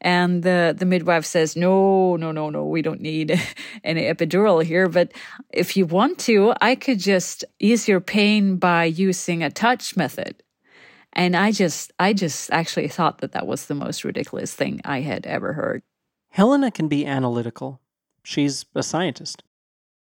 And 0.00 0.42
the, 0.42 0.74
the 0.76 0.84
midwife 0.84 1.24
says, 1.24 1.56
No, 1.56 2.16
no, 2.16 2.30
no, 2.30 2.50
no, 2.50 2.66
we 2.66 2.82
don't 2.82 3.00
need 3.00 3.40
any 3.84 4.02
epidural 4.02 4.62
here. 4.62 4.88
But 4.88 5.12
if 5.52 5.76
you 5.76 5.86
want 5.86 6.18
to, 6.20 6.52
I 6.60 6.74
could 6.74 6.98
just 6.98 7.44
ease 7.58 7.88
your 7.88 8.00
pain 8.00 8.56
by 8.56 8.84
using 8.84 9.42
a 9.42 9.50
touch 9.50 9.96
method. 9.96 10.42
And 11.14 11.34
I 11.34 11.52
just, 11.52 11.92
I 11.98 12.12
just 12.12 12.50
actually 12.50 12.88
thought 12.88 13.18
that 13.18 13.32
that 13.32 13.46
was 13.46 13.66
the 13.66 13.74
most 13.74 14.04
ridiculous 14.04 14.52
thing 14.52 14.80
I 14.84 15.00
had 15.00 15.26
ever 15.26 15.54
heard. 15.54 15.82
Helena 16.28 16.70
can 16.70 16.88
be 16.88 17.06
analytical. 17.06 17.80
She's 18.24 18.66
a 18.74 18.82
scientist. 18.82 19.42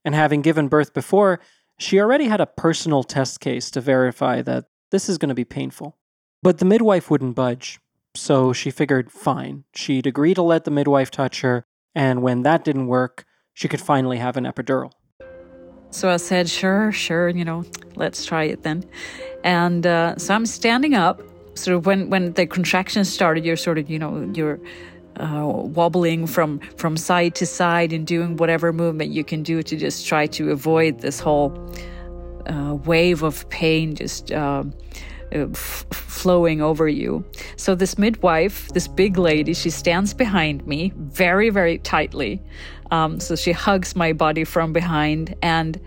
And 0.05 0.13
having 0.13 0.41
given 0.41 0.67
birth 0.67 0.93
before, 0.93 1.39
she 1.79 1.99
already 1.99 2.25
had 2.25 2.41
a 2.41 2.45
personal 2.45 3.03
test 3.03 3.39
case 3.39 3.71
to 3.71 3.81
verify 3.81 4.41
that 4.41 4.65
this 4.91 5.09
is 5.09 5.17
going 5.17 5.29
to 5.29 5.35
be 5.35 5.45
painful. 5.45 5.97
But 6.43 6.59
the 6.59 6.65
midwife 6.65 7.09
wouldn't 7.09 7.35
budge. 7.35 7.79
So 8.15 8.53
she 8.53 8.71
figured, 8.71 9.11
fine, 9.11 9.63
she'd 9.73 10.07
agree 10.07 10.33
to 10.33 10.41
let 10.41 10.65
the 10.65 10.71
midwife 10.71 11.11
touch 11.11 11.41
her, 11.41 11.65
and 11.95 12.21
when 12.21 12.43
that 12.43 12.63
didn't 12.63 12.87
work, 12.87 13.25
she 13.53 13.67
could 13.67 13.81
finally 13.81 14.17
have 14.17 14.35
an 14.35 14.45
epidural. 14.45 14.91
So 15.91 16.09
I 16.09 16.17
said, 16.17 16.49
sure, 16.49 16.91
sure, 16.91 17.29
you 17.29 17.45
know, 17.45 17.63
let's 17.95 18.25
try 18.25 18.43
it 18.43 18.63
then. 18.63 18.83
And 19.43 19.87
uh, 19.87 20.17
so 20.17 20.33
I'm 20.33 20.45
standing 20.45 20.95
up. 20.95 21.21
Sort 21.55 21.75
of 21.75 21.85
when, 21.85 22.09
when 22.09 22.33
the 22.33 22.45
contractions 22.45 23.11
started, 23.11 23.43
you're 23.43 23.57
sort 23.57 23.77
of, 23.77 23.89
you 23.89 23.99
know, 23.99 24.31
you're 24.33 24.59
uh, 25.19 25.45
wobbling 25.45 26.27
from 26.27 26.59
from 26.77 26.97
side 26.97 27.35
to 27.35 27.45
side 27.45 27.93
and 27.93 28.07
doing 28.07 28.37
whatever 28.37 28.71
movement 28.73 29.11
you 29.11 29.23
can 29.23 29.43
do 29.43 29.61
to 29.61 29.75
just 29.75 30.07
try 30.07 30.25
to 30.27 30.51
avoid 30.51 31.01
this 31.01 31.19
whole 31.19 31.51
uh, 32.47 32.75
wave 32.85 33.23
of 33.23 33.47
pain 33.49 33.95
just 33.95 34.31
uh, 34.31 34.63
f- 35.31 35.85
flowing 35.91 36.61
over 36.61 36.87
you. 36.87 37.23
So, 37.55 37.75
this 37.75 37.97
midwife, 37.97 38.69
this 38.69 38.87
big 38.87 39.17
lady, 39.17 39.53
she 39.53 39.69
stands 39.69 40.13
behind 40.13 40.65
me 40.65 40.93
very, 40.95 41.49
very 41.49 41.77
tightly. 41.79 42.41
Um, 42.91 43.19
so, 43.19 43.35
she 43.35 43.51
hugs 43.51 43.95
my 43.95 44.13
body 44.13 44.43
from 44.43 44.73
behind 44.73 45.35
and 45.41 45.79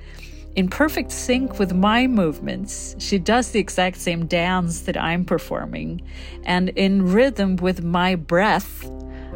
in 0.54 0.68
perfect 0.68 1.10
sync 1.10 1.58
with 1.58 1.72
my 1.72 2.06
movements, 2.06 2.94
she 2.98 3.18
does 3.18 3.52
the 3.52 3.58
exact 3.58 3.96
same 3.96 4.26
dance 4.26 4.82
that 4.82 4.98
I'm 5.00 5.24
performing. 5.24 6.02
And 6.44 6.68
in 6.70 7.10
rhythm 7.10 7.56
with 7.56 7.82
my 7.82 8.16
breath, 8.16 8.84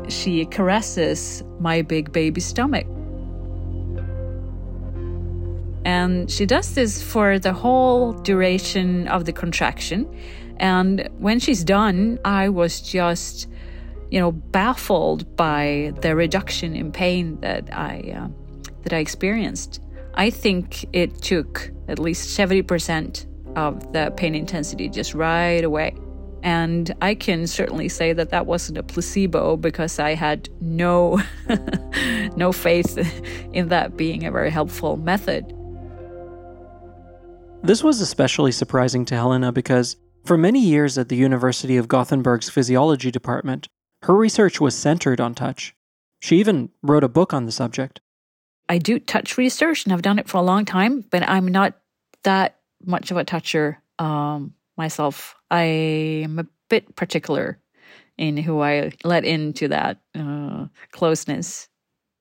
she 0.08 0.44
caresses 0.46 1.42
my 1.60 1.82
big 1.82 2.12
baby 2.12 2.40
stomach. 2.40 2.86
And 5.84 6.30
she 6.30 6.46
does 6.46 6.74
this 6.74 7.02
for 7.02 7.38
the 7.38 7.52
whole 7.52 8.12
duration 8.12 9.06
of 9.08 9.24
the 9.24 9.32
contraction. 9.32 10.06
And 10.56 11.08
when 11.18 11.38
she's 11.38 11.62
done, 11.62 12.18
I 12.24 12.48
was 12.48 12.80
just, 12.80 13.46
you 14.10 14.18
know, 14.18 14.32
baffled 14.32 15.36
by 15.36 15.92
the 16.00 16.16
reduction 16.16 16.74
in 16.74 16.90
pain 16.90 17.38
that 17.40 17.72
I 17.72 18.14
uh, 18.16 18.28
that 18.82 18.92
I 18.92 18.98
experienced. 18.98 19.80
I 20.14 20.30
think 20.30 20.86
it 20.92 21.20
took 21.22 21.70
at 21.88 21.98
least 21.98 22.36
70% 22.36 23.26
of 23.56 23.92
the 23.92 24.12
pain 24.16 24.34
intensity 24.34 24.88
just 24.88 25.14
right 25.14 25.62
away. 25.62 25.94
And 26.42 26.94
I 27.02 27.14
can 27.14 27.46
certainly 27.46 27.88
say 27.88 28.12
that 28.12 28.30
that 28.30 28.46
wasn't 28.46 28.78
a 28.78 28.82
placebo 28.82 29.56
because 29.56 29.98
I 29.98 30.14
had 30.14 30.48
no 30.60 31.20
no 32.36 32.52
faith 32.52 32.96
in 33.52 33.68
that 33.68 33.96
being 33.96 34.24
a 34.24 34.30
very 34.30 34.50
helpful 34.50 34.96
method. 34.96 35.52
This 37.62 37.82
was 37.82 38.00
especially 38.00 38.52
surprising 38.52 39.04
to 39.06 39.16
Helena 39.16 39.50
because 39.50 39.96
for 40.24 40.36
many 40.36 40.60
years 40.60 40.98
at 40.98 41.08
the 41.08 41.16
University 41.16 41.76
of 41.76 41.88
Gothenburg's 41.88 42.48
physiology 42.48 43.10
department, 43.10 43.68
her 44.02 44.14
research 44.14 44.60
was 44.60 44.76
centered 44.76 45.20
on 45.20 45.34
touch. 45.34 45.74
She 46.20 46.38
even 46.38 46.70
wrote 46.82 47.04
a 47.04 47.08
book 47.08 47.32
on 47.32 47.46
the 47.46 47.52
subject. 47.52 48.00
I 48.68 48.78
do 48.78 48.98
touch 48.98 49.38
research 49.38 49.84
and 49.84 49.92
I've 49.92 50.02
done 50.02 50.18
it 50.18 50.28
for 50.28 50.38
a 50.38 50.42
long 50.42 50.64
time, 50.64 51.04
but 51.10 51.22
I'm 51.28 51.46
not 51.48 51.74
that 52.24 52.58
much 52.84 53.10
of 53.10 53.16
a 53.16 53.24
toucher 53.24 53.80
um, 53.98 54.54
myself. 54.76 55.35
I'm 55.50 56.38
a 56.38 56.46
bit 56.68 56.96
particular 56.96 57.58
in 58.18 58.36
who 58.36 58.60
I 58.62 58.92
let 59.04 59.24
into 59.24 59.68
that 59.68 60.00
uh, 60.14 60.66
closeness. 60.92 61.68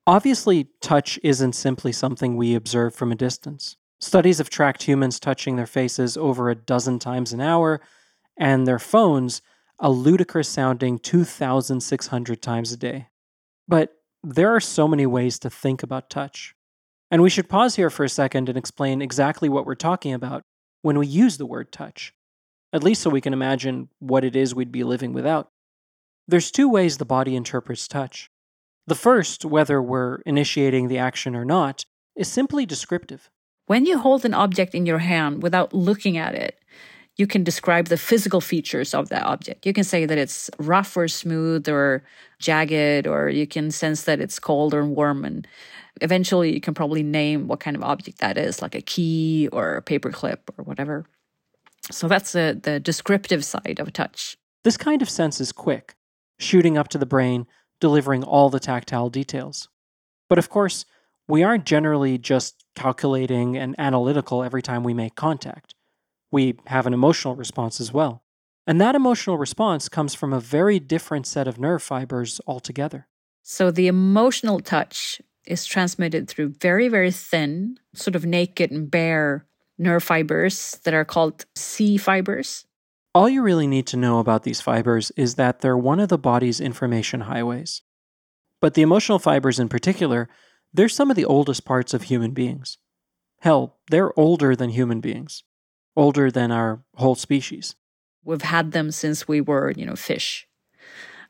Obviously, 0.06 0.68
touch 0.80 1.18
isn't 1.22 1.54
simply 1.54 1.92
something 1.92 2.36
we 2.36 2.54
observe 2.54 2.94
from 2.94 3.10
a 3.10 3.16
distance. 3.16 3.76
Studies 3.98 4.38
have 4.38 4.50
tracked 4.50 4.84
humans 4.84 5.18
touching 5.18 5.56
their 5.56 5.66
faces 5.66 6.16
over 6.16 6.48
a 6.48 6.54
dozen 6.54 6.98
times 6.98 7.32
an 7.32 7.40
hour, 7.40 7.80
and 8.36 8.66
their 8.66 8.78
phones 8.78 9.42
a 9.78 9.90
ludicrous 9.90 10.48
sounding 10.48 10.98
2,600 10.98 12.42
times 12.42 12.72
a 12.72 12.76
day. 12.76 13.08
But 13.66 13.94
there 14.22 14.54
are 14.54 14.60
so 14.60 14.86
many 14.86 15.06
ways 15.06 15.38
to 15.40 15.50
think 15.50 15.82
about 15.82 16.10
touch. 16.10 16.54
And 17.10 17.22
we 17.22 17.30
should 17.30 17.48
pause 17.48 17.76
here 17.76 17.90
for 17.90 18.04
a 18.04 18.08
second 18.08 18.48
and 18.48 18.58
explain 18.58 19.00
exactly 19.00 19.48
what 19.48 19.66
we're 19.66 19.74
talking 19.74 20.12
about 20.12 20.42
when 20.82 20.98
we 20.98 21.06
use 21.06 21.36
the 21.36 21.46
word 21.46 21.72
touch, 21.72 22.12
at 22.72 22.82
least 22.82 23.02
so 23.02 23.10
we 23.10 23.20
can 23.20 23.32
imagine 23.32 23.88
what 23.98 24.24
it 24.24 24.36
is 24.36 24.54
we'd 24.54 24.72
be 24.72 24.84
living 24.84 25.12
without. 25.12 25.50
There's 26.28 26.50
two 26.50 26.68
ways 26.68 26.96
the 26.96 27.04
body 27.04 27.36
interprets 27.36 27.86
touch. 27.86 28.30
The 28.86 28.94
first, 28.94 29.44
whether 29.44 29.82
we're 29.82 30.16
initiating 30.26 30.88
the 30.88 30.98
action 30.98 31.34
or 31.34 31.44
not, 31.44 31.84
is 32.16 32.28
simply 32.28 32.66
descriptive. 32.66 33.30
When 33.66 33.84
you 33.84 33.98
hold 33.98 34.24
an 34.24 34.34
object 34.34 34.74
in 34.74 34.86
your 34.86 34.98
hand 34.98 35.42
without 35.42 35.72
looking 35.72 36.16
at 36.16 36.34
it, 36.34 36.58
you 37.16 37.26
can 37.26 37.42
describe 37.42 37.86
the 37.86 37.96
physical 37.96 38.40
features 38.40 38.94
of 38.94 39.08
that 39.08 39.24
object. 39.24 39.64
You 39.64 39.72
can 39.72 39.84
say 39.84 40.04
that 40.04 40.18
it's 40.18 40.50
rough 40.58 40.96
or 40.96 41.08
smooth 41.08 41.68
or 41.68 42.04
jagged, 42.38 43.06
or 43.06 43.28
you 43.28 43.46
can 43.46 43.70
sense 43.70 44.04
that 44.04 44.20
it's 44.20 44.38
cold 44.38 44.74
or 44.74 44.84
warm. 44.84 45.24
And 45.24 45.48
eventually, 46.00 46.52
you 46.52 46.60
can 46.60 46.74
probably 46.74 47.02
name 47.02 47.48
what 47.48 47.60
kind 47.60 47.76
of 47.76 47.82
object 47.82 48.18
that 48.18 48.36
is, 48.36 48.60
like 48.60 48.74
a 48.74 48.82
key 48.82 49.48
or 49.50 49.76
a 49.76 49.82
paperclip 49.82 50.38
or 50.58 50.64
whatever. 50.64 51.06
So 51.90 52.08
that's 52.08 52.32
the, 52.32 52.58
the 52.60 52.80
descriptive 52.80 53.44
side 53.44 53.78
of 53.78 53.92
touch. 53.92 54.36
This 54.64 54.76
kind 54.76 55.02
of 55.02 55.10
sense 55.10 55.40
is 55.40 55.52
quick, 55.52 55.94
shooting 56.38 56.76
up 56.76 56.88
to 56.88 56.98
the 56.98 57.06
brain, 57.06 57.46
delivering 57.80 58.24
all 58.24 58.50
the 58.50 58.60
tactile 58.60 59.10
details. 59.10 59.68
But 60.28 60.38
of 60.38 60.48
course, 60.48 60.84
we 61.28 61.42
aren't 61.42 61.64
generally 61.64 62.18
just 62.18 62.64
calculating 62.74 63.56
and 63.56 63.74
analytical 63.78 64.42
every 64.42 64.62
time 64.62 64.82
we 64.82 64.94
make 64.94 65.14
contact 65.14 65.74
we 66.30 66.54
have 66.66 66.86
an 66.86 66.94
emotional 66.94 67.36
response 67.36 67.80
as 67.80 67.92
well. 67.92 68.22
And 68.66 68.80
that 68.80 68.94
emotional 68.94 69.38
response 69.38 69.88
comes 69.88 70.14
from 70.14 70.32
a 70.32 70.40
very 70.40 70.78
different 70.78 71.26
set 71.26 71.46
of 71.46 71.58
nerve 71.58 71.82
fibers 71.82 72.40
altogether. 72.46 73.06
So 73.42 73.70
the 73.70 73.86
emotional 73.86 74.60
touch 74.60 75.22
is 75.46 75.64
transmitted 75.64 76.28
through 76.28 76.54
very, 76.60 76.88
very 76.88 77.12
thin, 77.12 77.78
sort 77.94 78.16
of 78.16 78.26
naked 78.26 78.72
and 78.72 78.90
bare 78.90 79.46
nerve 79.78 80.02
fibers 80.02 80.80
that 80.84 80.94
are 80.94 81.04
called 81.04 81.44
C 81.54 81.96
fibers. 81.96 82.66
All 83.14 83.28
you 83.28 83.42
really 83.42 83.66
need 83.66 83.86
to 83.88 83.96
know 83.96 84.18
about 84.18 84.42
these 84.42 84.60
fibers 84.60 85.10
is 85.16 85.36
that 85.36 85.60
they're 85.60 85.76
one 85.76 86.00
of 86.00 86.08
the 86.08 86.18
body's 86.18 86.60
information 86.60 87.22
highways. 87.22 87.82
But 88.60 88.74
the 88.74 88.82
emotional 88.82 89.18
fibers 89.18 89.58
in 89.58 89.68
particular, 89.68 90.28
they're 90.72 90.88
some 90.88 91.10
of 91.10 91.16
the 91.16 91.24
oldest 91.24 91.64
parts 91.64 91.94
of 91.94 92.04
human 92.04 92.32
beings. 92.32 92.78
Hell, 93.40 93.76
they're 93.90 94.18
older 94.18 94.54
than 94.56 94.70
human 94.70 95.00
beings 95.00 95.44
older 95.96 96.30
than 96.30 96.52
our 96.52 96.82
whole 96.94 97.14
species. 97.14 97.74
We've 98.22 98.42
had 98.42 98.72
them 98.72 98.90
since 98.90 99.26
we 99.26 99.40
were, 99.40 99.72
you 99.74 99.86
know, 99.86 99.96
fish. 99.96 100.46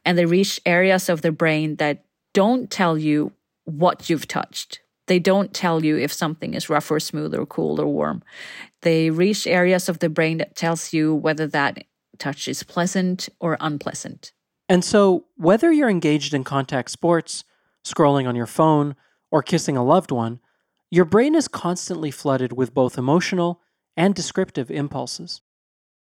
And 0.05 0.19
they 0.19 0.27
reach 0.27 0.61
areas 0.67 1.09
of 1.09 1.23
the 1.23 1.33
brain 1.33 1.77
that 1.77 2.05
don't 2.35 2.71
tell 2.71 2.99
you 2.99 3.33
what 3.65 4.11
you've 4.11 4.29
touched. 4.29 4.81
They 5.07 5.19
don't 5.19 5.55
tell 5.55 5.85
you 5.85 5.97
if 5.97 6.13
something 6.13 6.55
is 6.55 6.69
rough 6.69 6.91
or 6.91 7.01
smooth 7.01 7.35
or 7.35 7.47
cool 7.47 7.81
or 7.81 7.87
warm. 7.87 8.23
They 8.83 9.11
reach 9.11 9.47
areas 9.47 9.89
of 9.89 10.01
the 10.01 10.09
brain 10.09 10.39
that 10.39 10.57
tells 10.57 10.93
you 10.93 11.15
whether 11.15 11.47
that 11.49 11.85
touch 12.19 12.49
is 12.49 12.63
pleasant 12.63 13.29
or 13.41 13.57
unpleasant. 13.61 14.33
And 14.69 14.85
so, 14.85 15.27
whether 15.37 15.71
you're 15.71 15.91
engaged 15.91 16.35
in 16.35 16.43
contact 16.43 16.91
sports, 16.91 17.45
scrolling 17.85 18.27
on 18.27 18.35
your 18.35 18.47
phone, 18.47 18.97
or 19.31 19.43
kissing 19.43 19.77
a 19.77 19.85
loved 19.85 20.11
one, 20.11 20.41
your 20.91 21.05
brain 21.05 21.35
is 21.35 21.49
constantly 21.49 22.11
flooded 22.11 22.53
with 22.53 22.75
both 22.75 22.99
emotional 22.99 23.61
and 23.97 24.15
descriptive 24.15 24.71
impulses. 24.71 25.41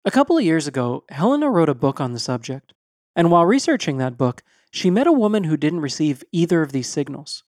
A 0.05 0.11
couple 0.11 0.37
of 0.37 0.43
years 0.43 0.67
ago, 0.67 1.03
Helena 1.09 1.49
wrote 1.49 1.69
a 1.69 1.75
book 1.75 1.99
on 2.01 2.13
the 2.13 2.19
subject, 2.19 2.73
and 3.15 3.31
while 3.31 3.45
researching 3.45 3.97
that 3.97 4.17
book, 4.17 4.43
she 4.71 4.89
met 4.89 5.07
a 5.07 5.11
woman 5.11 5.45
who 5.45 5.57
didn't 5.57 5.81
receive 5.81 6.23
either 6.31 6.61
of 6.61 6.71
these 6.71 6.87
signals. 6.87 7.43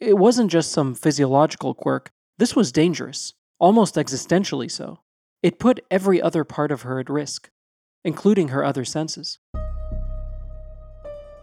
It 0.00 0.16
wasn't 0.16 0.50
just 0.50 0.72
some 0.72 0.94
physiological 0.94 1.74
quirk, 1.74 2.10
this 2.38 2.56
was 2.56 2.72
dangerous, 2.72 3.34
almost 3.58 3.96
existentially 3.96 4.70
so. 4.70 5.00
It 5.42 5.58
put 5.58 5.84
every 5.90 6.22
other 6.22 6.42
part 6.42 6.72
of 6.72 6.82
her 6.82 6.98
at 7.00 7.10
risk, 7.10 7.50
including 8.02 8.48
her 8.48 8.64
other 8.64 8.86
senses. 8.86 9.38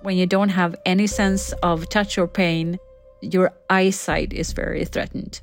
When 0.02 0.18
you 0.18 0.26
don't 0.26 0.50
have 0.50 0.76
any 0.88 1.06
sense 1.06 1.52
of 1.62 1.88
touch 1.90 2.18
or 2.18 2.28
pain, 2.28 2.80
your 3.22 3.54
eyesight 3.70 4.34
is 4.34 4.54
very 4.54 4.86
threatened. 4.86 5.40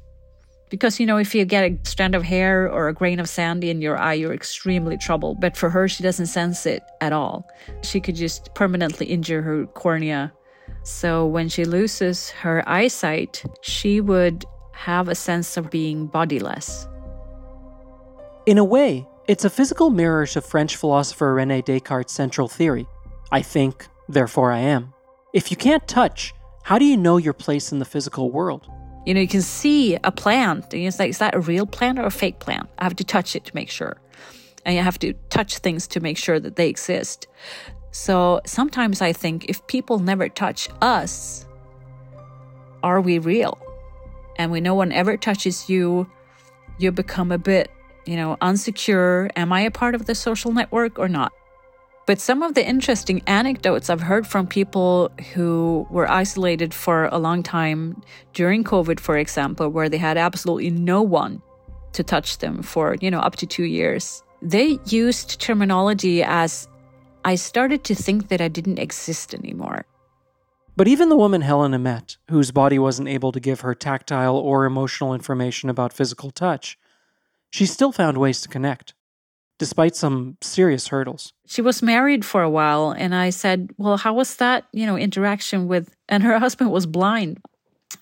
Because, 0.68 0.98
you 0.98 1.06
know, 1.06 1.18
if 1.18 1.36
you 1.36 1.44
get 1.44 1.70
a 1.70 1.78
strand 1.84 2.16
of 2.16 2.24
hair 2.24 2.68
or 2.68 2.88
a 2.88 2.92
grain 2.92 3.20
of 3.20 3.28
sand 3.28 3.62
in 3.62 3.80
your 3.80 3.96
eye, 3.96 4.14
you're 4.14 4.34
extremely 4.34 4.96
troubled. 4.96 5.40
But 5.40 5.56
for 5.56 5.70
her, 5.70 5.86
she 5.86 6.02
doesn't 6.02 6.26
sense 6.26 6.66
it 6.66 6.82
at 7.00 7.12
all. 7.12 7.46
She 7.82 8.00
could 8.00 8.16
just 8.16 8.52
permanently 8.56 9.06
injure 9.06 9.42
her 9.42 9.66
cornea. 9.66 10.32
So 10.84 11.26
when 11.26 11.48
she 11.48 11.64
loses 11.64 12.30
her 12.30 12.62
eyesight, 12.68 13.42
she 13.62 14.00
would 14.00 14.44
have 14.72 15.08
a 15.08 15.14
sense 15.14 15.56
of 15.56 15.70
being 15.70 16.06
bodiless. 16.06 16.86
In 18.46 18.58
a 18.58 18.64
way, 18.64 19.06
it's 19.26 19.44
a 19.44 19.50
physical 19.50 19.88
mirror 19.88 20.26
to 20.26 20.40
French 20.42 20.76
philosopher 20.76 21.34
Rene 21.34 21.62
Descartes' 21.62 22.12
central 22.12 22.48
theory 22.48 22.86
I 23.32 23.42
think, 23.42 23.88
therefore 24.08 24.52
I 24.52 24.58
am. 24.58 24.92
If 25.32 25.50
you 25.50 25.56
can't 25.56 25.86
touch, 25.88 26.32
how 26.62 26.78
do 26.78 26.84
you 26.84 26.96
know 26.96 27.16
your 27.16 27.32
place 27.32 27.72
in 27.72 27.78
the 27.80 27.84
physical 27.84 28.30
world? 28.30 28.70
You 29.06 29.14
know, 29.14 29.20
you 29.20 29.28
can 29.28 29.42
see 29.42 29.96
a 30.04 30.12
plant 30.12 30.72
and 30.72 30.84
it's 30.84 30.98
like, 30.98 31.10
is 31.10 31.18
that 31.18 31.34
a 31.34 31.40
real 31.40 31.66
plant 31.66 31.98
or 31.98 32.04
a 32.04 32.10
fake 32.10 32.38
plant? 32.38 32.68
I 32.78 32.84
have 32.84 32.96
to 32.96 33.04
touch 33.04 33.34
it 33.34 33.44
to 33.46 33.54
make 33.54 33.70
sure. 33.70 33.96
And 34.64 34.76
you 34.76 34.82
have 34.82 34.98
to 35.00 35.14
touch 35.30 35.58
things 35.58 35.86
to 35.88 36.00
make 36.00 36.16
sure 36.16 36.38
that 36.38 36.56
they 36.56 36.68
exist. 36.68 37.26
So 37.94 38.40
sometimes 38.44 39.00
I 39.00 39.12
think 39.12 39.44
if 39.48 39.64
people 39.68 40.00
never 40.00 40.28
touch 40.28 40.68
us, 40.82 41.46
are 42.82 43.00
we 43.00 43.20
real? 43.20 43.56
And 44.36 44.50
when 44.50 44.64
no 44.64 44.74
one 44.74 44.90
ever 44.90 45.16
touches 45.16 45.70
you, 45.70 46.10
you 46.78 46.90
become 46.90 47.30
a 47.30 47.38
bit, 47.38 47.70
you 48.04 48.16
know, 48.16 48.36
unsecure. 48.42 49.30
Am 49.36 49.52
I 49.52 49.60
a 49.60 49.70
part 49.70 49.94
of 49.94 50.06
the 50.06 50.14
social 50.16 50.50
network 50.50 50.98
or 50.98 51.08
not? 51.08 51.32
But 52.04 52.18
some 52.18 52.42
of 52.42 52.54
the 52.54 52.66
interesting 52.66 53.22
anecdotes 53.28 53.88
I've 53.88 54.00
heard 54.00 54.26
from 54.26 54.48
people 54.48 55.12
who 55.32 55.86
were 55.88 56.10
isolated 56.10 56.74
for 56.74 57.06
a 57.12 57.18
long 57.18 57.44
time 57.44 58.02
during 58.32 58.64
COVID, 58.64 58.98
for 58.98 59.16
example, 59.16 59.68
where 59.68 59.88
they 59.88 59.98
had 59.98 60.18
absolutely 60.18 60.70
no 60.70 61.00
one 61.00 61.40
to 61.92 62.02
touch 62.02 62.38
them 62.38 62.60
for, 62.60 62.96
you 63.00 63.08
know, 63.08 63.20
up 63.20 63.36
to 63.36 63.46
two 63.46 63.62
years, 63.62 64.24
they 64.42 64.80
used 64.86 65.40
terminology 65.40 66.24
as 66.24 66.66
I 67.24 67.36
started 67.36 67.84
to 67.84 67.94
think 67.94 68.28
that 68.28 68.40
I 68.40 68.48
didn't 68.48 68.78
exist 68.78 69.34
anymore. 69.34 69.86
But 70.76 70.88
even 70.88 71.08
the 71.08 71.16
woman 71.16 71.42
Helena 71.42 71.78
met, 71.78 72.16
whose 72.28 72.50
body 72.50 72.78
wasn't 72.78 73.08
able 73.08 73.32
to 73.32 73.40
give 73.40 73.60
her 73.60 73.74
tactile 73.74 74.36
or 74.36 74.64
emotional 74.64 75.14
information 75.14 75.70
about 75.70 75.92
physical 75.92 76.30
touch, 76.30 76.76
she 77.50 77.64
still 77.66 77.92
found 77.92 78.18
ways 78.18 78.40
to 78.42 78.48
connect 78.48 78.94
despite 79.58 79.94
some 79.94 80.36
serious 80.40 80.88
hurdles. 80.88 81.32
She 81.46 81.62
was 81.62 81.82
married 81.82 82.24
for 82.24 82.42
a 82.42 82.50
while 82.50 82.90
and 82.90 83.14
I 83.14 83.30
said, 83.30 83.70
"Well, 83.78 83.96
how 83.96 84.12
was 84.14 84.36
that, 84.36 84.64
you 84.72 84.84
know, 84.84 84.96
interaction 84.96 85.68
with 85.68 85.94
and 86.08 86.22
her 86.22 86.38
husband 86.38 86.70
was 86.70 86.86
blind. 86.86 87.40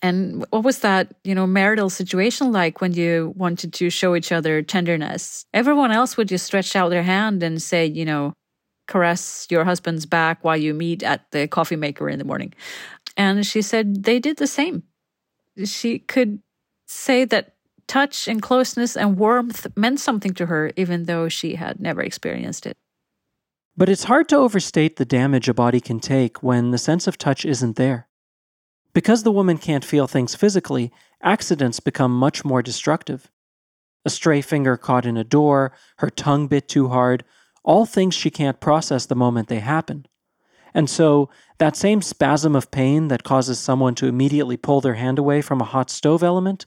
And 0.00 0.44
what 0.50 0.64
was 0.64 0.78
that, 0.78 1.14
you 1.22 1.34
know, 1.34 1.46
marital 1.46 1.90
situation 1.90 2.50
like 2.50 2.80
when 2.80 2.94
you 2.94 3.34
wanted 3.36 3.74
to 3.74 3.90
show 3.90 4.16
each 4.16 4.32
other 4.32 4.62
tenderness? 4.62 5.44
Everyone 5.52 5.92
else 5.92 6.16
would 6.16 6.28
just 6.28 6.46
stretch 6.46 6.74
out 6.74 6.88
their 6.88 7.02
hand 7.02 7.42
and 7.42 7.60
say, 7.60 7.84
you 7.86 8.06
know, 8.06 8.32
caress 8.86 9.46
your 9.50 9.64
husband's 9.64 10.06
back 10.06 10.42
while 10.42 10.56
you 10.56 10.74
meet 10.74 11.02
at 11.02 11.30
the 11.30 11.48
coffee 11.48 11.76
maker 11.76 12.08
in 12.08 12.18
the 12.18 12.24
morning. 12.24 12.52
And 13.16 13.46
she 13.46 13.62
said 13.62 14.04
they 14.04 14.18
did 14.18 14.38
the 14.38 14.46
same. 14.46 14.82
She 15.64 15.98
could 15.98 16.40
say 16.86 17.24
that 17.26 17.54
touch 17.86 18.26
and 18.28 18.40
closeness 18.40 18.96
and 18.96 19.18
warmth 19.18 19.66
meant 19.76 20.00
something 20.00 20.32
to 20.34 20.46
her, 20.46 20.72
even 20.76 21.04
though 21.04 21.28
she 21.28 21.56
had 21.56 21.80
never 21.80 22.02
experienced 22.02 22.66
it. 22.66 22.76
But 23.76 23.88
it's 23.88 24.04
hard 24.04 24.28
to 24.30 24.36
overstate 24.36 24.96
the 24.96 25.04
damage 25.04 25.48
a 25.48 25.54
body 25.54 25.80
can 25.80 26.00
take 26.00 26.42
when 26.42 26.70
the 26.70 26.78
sense 26.78 27.06
of 27.06 27.18
touch 27.18 27.44
isn't 27.44 27.76
there. 27.76 28.08
Because 28.94 29.22
the 29.22 29.32
woman 29.32 29.56
can't 29.56 29.84
feel 29.84 30.06
things 30.06 30.34
physically, 30.34 30.92
accidents 31.22 31.80
become 31.80 32.12
much 32.14 32.44
more 32.44 32.62
destructive. 32.62 33.30
a 34.04 34.10
stray 34.10 34.40
finger 34.40 34.76
caught 34.76 35.06
in 35.06 35.16
a 35.16 35.24
door, 35.24 35.72
her 35.98 36.10
tongue 36.10 36.48
bit 36.48 36.68
too 36.68 36.88
hard, 36.88 37.24
all 37.64 37.86
things 37.86 38.14
she 38.14 38.30
can't 38.30 38.60
process 38.60 39.06
the 39.06 39.14
moment 39.14 39.48
they 39.48 39.60
happen. 39.60 40.06
And 40.74 40.88
so, 40.88 41.28
that 41.58 41.76
same 41.76 42.00
spasm 42.00 42.56
of 42.56 42.70
pain 42.70 43.08
that 43.08 43.24
causes 43.24 43.58
someone 43.58 43.94
to 43.96 44.06
immediately 44.06 44.56
pull 44.56 44.80
their 44.80 44.94
hand 44.94 45.18
away 45.18 45.42
from 45.42 45.60
a 45.60 45.64
hot 45.66 45.90
stove 45.90 46.22
element, 46.22 46.66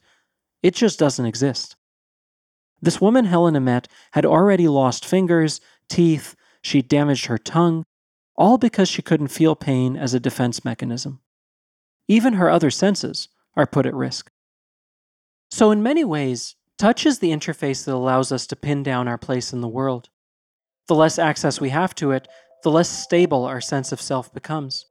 it 0.62 0.74
just 0.74 0.98
doesn't 0.98 1.26
exist. 1.26 1.76
This 2.80 3.00
woman 3.00 3.24
Helena 3.24 3.60
met 3.60 3.88
had 4.12 4.24
already 4.24 4.68
lost 4.68 5.04
fingers, 5.04 5.60
teeth, 5.88 6.36
she'd 6.62 6.88
damaged 6.88 7.26
her 7.26 7.38
tongue, 7.38 7.84
all 8.36 8.58
because 8.58 8.88
she 8.88 9.02
couldn't 9.02 9.28
feel 9.28 9.56
pain 9.56 9.96
as 9.96 10.14
a 10.14 10.20
defense 10.20 10.64
mechanism. 10.64 11.20
Even 12.08 12.34
her 12.34 12.50
other 12.50 12.70
senses 12.70 13.28
are 13.56 13.66
put 13.66 13.86
at 13.86 13.94
risk. 13.94 14.30
So, 15.50 15.70
in 15.70 15.82
many 15.82 16.04
ways, 16.04 16.54
touch 16.78 17.06
is 17.06 17.18
the 17.18 17.30
interface 17.30 17.84
that 17.84 17.94
allows 17.94 18.30
us 18.30 18.46
to 18.48 18.56
pin 18.56 18.82
down 18.82 19.08
our 19.08 19.18
place 19.18 19.52
in 19.52 19.60
the 19.60 19.68
world. 19.68 20.10
The 20.88 20.94
less 20.94 21.18
access 21.18 21.60
we 21.60 21.70
have 21.70 21.96
to 21.96 22.12
it, 22.12 22.28
the 22.62 22.70
less 22.70 22.88
stable 22.88 23.44
our 23.44 23.60
sense 23.60 23.90
of 23.90 24.00
self 24.00 24.32
becomes. 24.32 24.86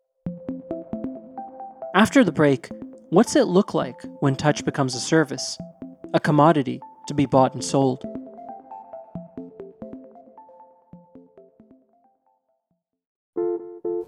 After 1.95 2.21
the 2.21 2.33
break, 2.33 2.69
what's 3.11 3.37
it 3.37 3.47
look 3.47 3.73
like 3.73 4.01
when 4.19 4.35
touch 4.35 4.65
becomes 4.65 4.93
a 4.95 4.99
service, 4.99 5.57
a 6.13 6.19
commodity 6.19 6.81
to 7.07 7.13
be 7.13 7.25
bought 7.25 7.53
and 7.53 7.63
sold? 7.63 8.03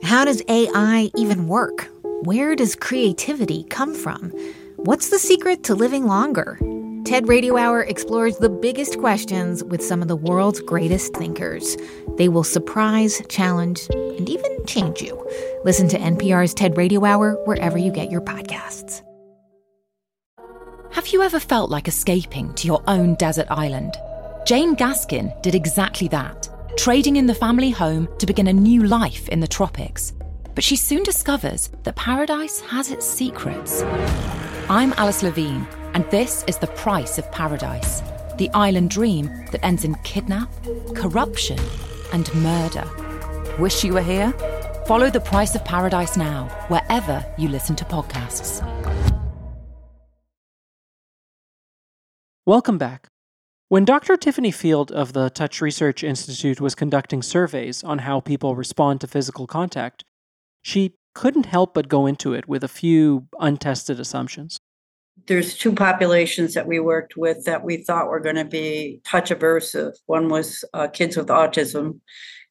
How 0.03 0.25
does 0.25 0.41
AI 0.49 1.09
even 1.15 1.47
work? 1.47 1.89
Where 2.23 2.53
does 2.55 2.75
creativity 2.75 3.63
come 3.69 3.93
from? 3.93 4.31
What's 4.75 5.09
the 5.09 5.19
secret 5.19 5.63
to 5.65 5.75
living 5.75 6.05
longer? 6.05 6.59
TED 7.07 7.29
Radio 7.29 7.55
Hour 7.55 7.83
explores 7.83 8.35
the 8.35 8.49
biggest 8.49 8.99
questions 8.99 9.63
with 9.63 9.81
some 9.81 10.01
of 10.01 10.09
the 10.09 10.15
world's 10.17 10.59
greatest 10.59 11.13
thinkers. 11.15 11.77
They 12.17 12.27
will 12.27 12.43
surprise, 12.43 13.21
challenge, 13.29 13.87
and 13.91 14.27
even 14.27 14.65
change 14.65 15.01
you. 15.01 15.25
Listen 15.63 15.87
to 15.87 15.97
NPR's 15.97 16.53
TED 16.53 16.75
Radio 16.75 17.05
Hour 17.05 17.41
wherever 17.45 17.77
you 17.77 17.93
get 17.93 18.11
your 18.11 18.19
podcasts. 18.19 19.03
Have 20.91 21.07
you 21.07 21.21
ever 21.21 21.39
felt 21.39 21.71
like 21.71 21.87
escaping 21.87 22.53
to 22.55 22.67
your 22.67 22.83
own 22.87 23.15
desert 23.15 23.47
island? 23.49 23.95
Jane 24.45 24.75
Gaskin 24.75 25.41
did 25.41 25.55
exactly 25.55 26.09
that, 26.09 26.49
trading 26.75 27.15
in 27.15 27.25
the 27.25 27.33
family 27.33 27.69
home 27.69 28.09
to 28.17 28.25
begin 28.25 28.47
a 28.47 28.53
new 28.53 28.83
life 28.83 29.29
in 29.29 29.39
the 29.39 29.47
tropics. 29.47 30.11
But 30.57 30.63
she 30.63 30.75
soon 30.75 31.03
discovers 31.03 31.69
that 31.83 31.95
paradise 31.95 32.61
has 32.61 32.89
its 32.89 33.05
secrets. 33.05 33.83
I'm 34.67 34.91
Alice 34.93 35.21
Levine 35.21 35.67
and 35.93 36.03
this 36.09 36.43
is 36.47 36.57
the 36.57 36.65
price 36.65 37.19
of 37.19 37.31
paradise 37.31 38.01
the 38.39 38.49
island 38.55 38.89
dream 38.89 39.27
that 39.51 39.63
ends 39.63 39.83
in 39.83 39.93
kidnap, 40.03 40.49
corruption, 40.95 41.59
and 42.11 42.33
murder. 42.33 42.89
Wish 43.59 43.83
you 43.83 43.93
were 43.93 44.01
here? 44.01 44.31
Follow 44.87 45.11
The 45.11 45.19
Price 45.19 45.53
of 45.53 45.63
Paradise 45.63 46.17
now, 46.17 46.47
wherever 46.69 47.23
you 47.37 47.49
listen 47.49 47.75
to 47.75 47.85
podcasts. 47.85 48.63
Welcome 52.47 52.79
back. 52.79 53.09
When 53.69 53.85
Dr. 53.85 54.17
Tiffany 54.17 54.51
Field 54.51 54.91
of 54.91 55.13
the 55.13 55.29
Touch 55.29 55.61
Research 55.61 56.03
Institute 56.03 56.59
was 56.59 56.73
conducting 56.73 57.21
surveys 57.21 57.83
on 57.83 57.99
how 57.99 58.21
people 58.21 58.55
respond 58.55 59.01
to 59.01 59.07
physical 59.07 59.45
contact, 59.45 60.03
she 60.61 60.93
couldn't 61.13 61.47
help 61.47 61.73
but 61.73 61.87
go 61.87 62.05
into 62.05 62.33
it 62.33 62.47
with 62.47 62.63
a 62.63 62.67
few 62.67 63.27
untested 63.39 63.99
assumptions 63.99 64.59
there's 65.25 65.57
two 65.57 65.73
populations 65.73 66.53
that 66.53 66.67
we 66.67 66.79
worked 66.79 67.17
with 67.17 67.45
that 67.45 67.63
we 67.63 67.77
thought 67.77 68.07
were 68.07 68.19
going 68.19 68.35
to 68.35 68.45
be 68.45 69.01
touch 69.03 69.29
aversive. 69.29 69.93
One 70.05 70.29
was 70.29 70.63
uh, 70.73 70.87
kids 70.87 71.17
with 71.17 71.27
autism, 71.27 71.99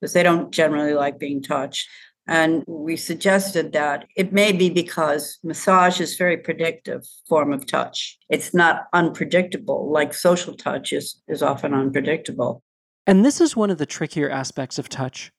because 0.00 0.12
they 0.12 0.22
don't 0.22 0.50
generally 0.50 0.94
like 0.94 1.18
being 1.18 1.42
touched. 1.42 1.88
And 2.28 2.64
we 2.66 2.96
suggested 2.96 3.72
that 3.72 4.06
it 4.16 4.32
may 4.32 4.50
be 4.50 4.68
because 4.68 5.38
massage 5.44 6.00
is 6.00 6.16
very 6.16 6.36
predictive 6.36 7.06
form 7.28 7.52
of 7.52 7.66
touch. 7.66 8.18
It's 8.28 8.52
not 8.52 8.86
unpredictable, 8.92 9.90
like 9.92 10.12
social 10.12 10.54
touch 10.54 10.92
is, 10.92 11.22
is 11.28 11.40
often 11.40 11.72
unpredictable. 11.72 12.62
And 13.06 13.24
this 13.24 13.40
is 13.40 13.54
one 13.54 13.70
of 13.70 13.78
the 13.78 13.86
trickier 13.86 14.28
aspects 14.28 14.76
of 14.76 14.88
touch. 14.88 15.30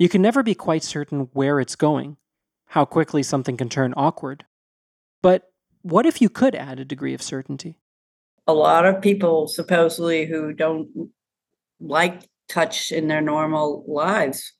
You 0.00 0.08
can 0.08 0.22
never 0.22 0.42
be 0.42 0.54
quite 0.54 0.82
certain 0.82 1.28
where 1.34 1.60
it's 1.60 1.76
going, 1.76 2.16
how 2.68 2.86
quickly 2.86 3.22
something 3.22 3.58
can 3.58 3.68
turn 3.68 3.92
awkward. 3.98 4.46
But 5.20 5.52
what 5.82 6.06
if 6.06 6.22
you 6.22 6.30
could 6.30 6.54
add 6.54 6.80
a 6.80 6.86
degree 6.86 7.12
of 7.12 7.20
certainty? 7.20 7.76
A 8.46 8.54
lot 8.54 8.86
of 8.86 9.02
people, 9.02 9.46
supposedly, 9.46 10.24
who 10.24 10.54
don't 10.54 11.10
like 11.80 12.30
touch 12.48 12.90
in 12.90 13.08
their 13.08 13.20
normal 13.20 13.84
lives, 13.86 14.54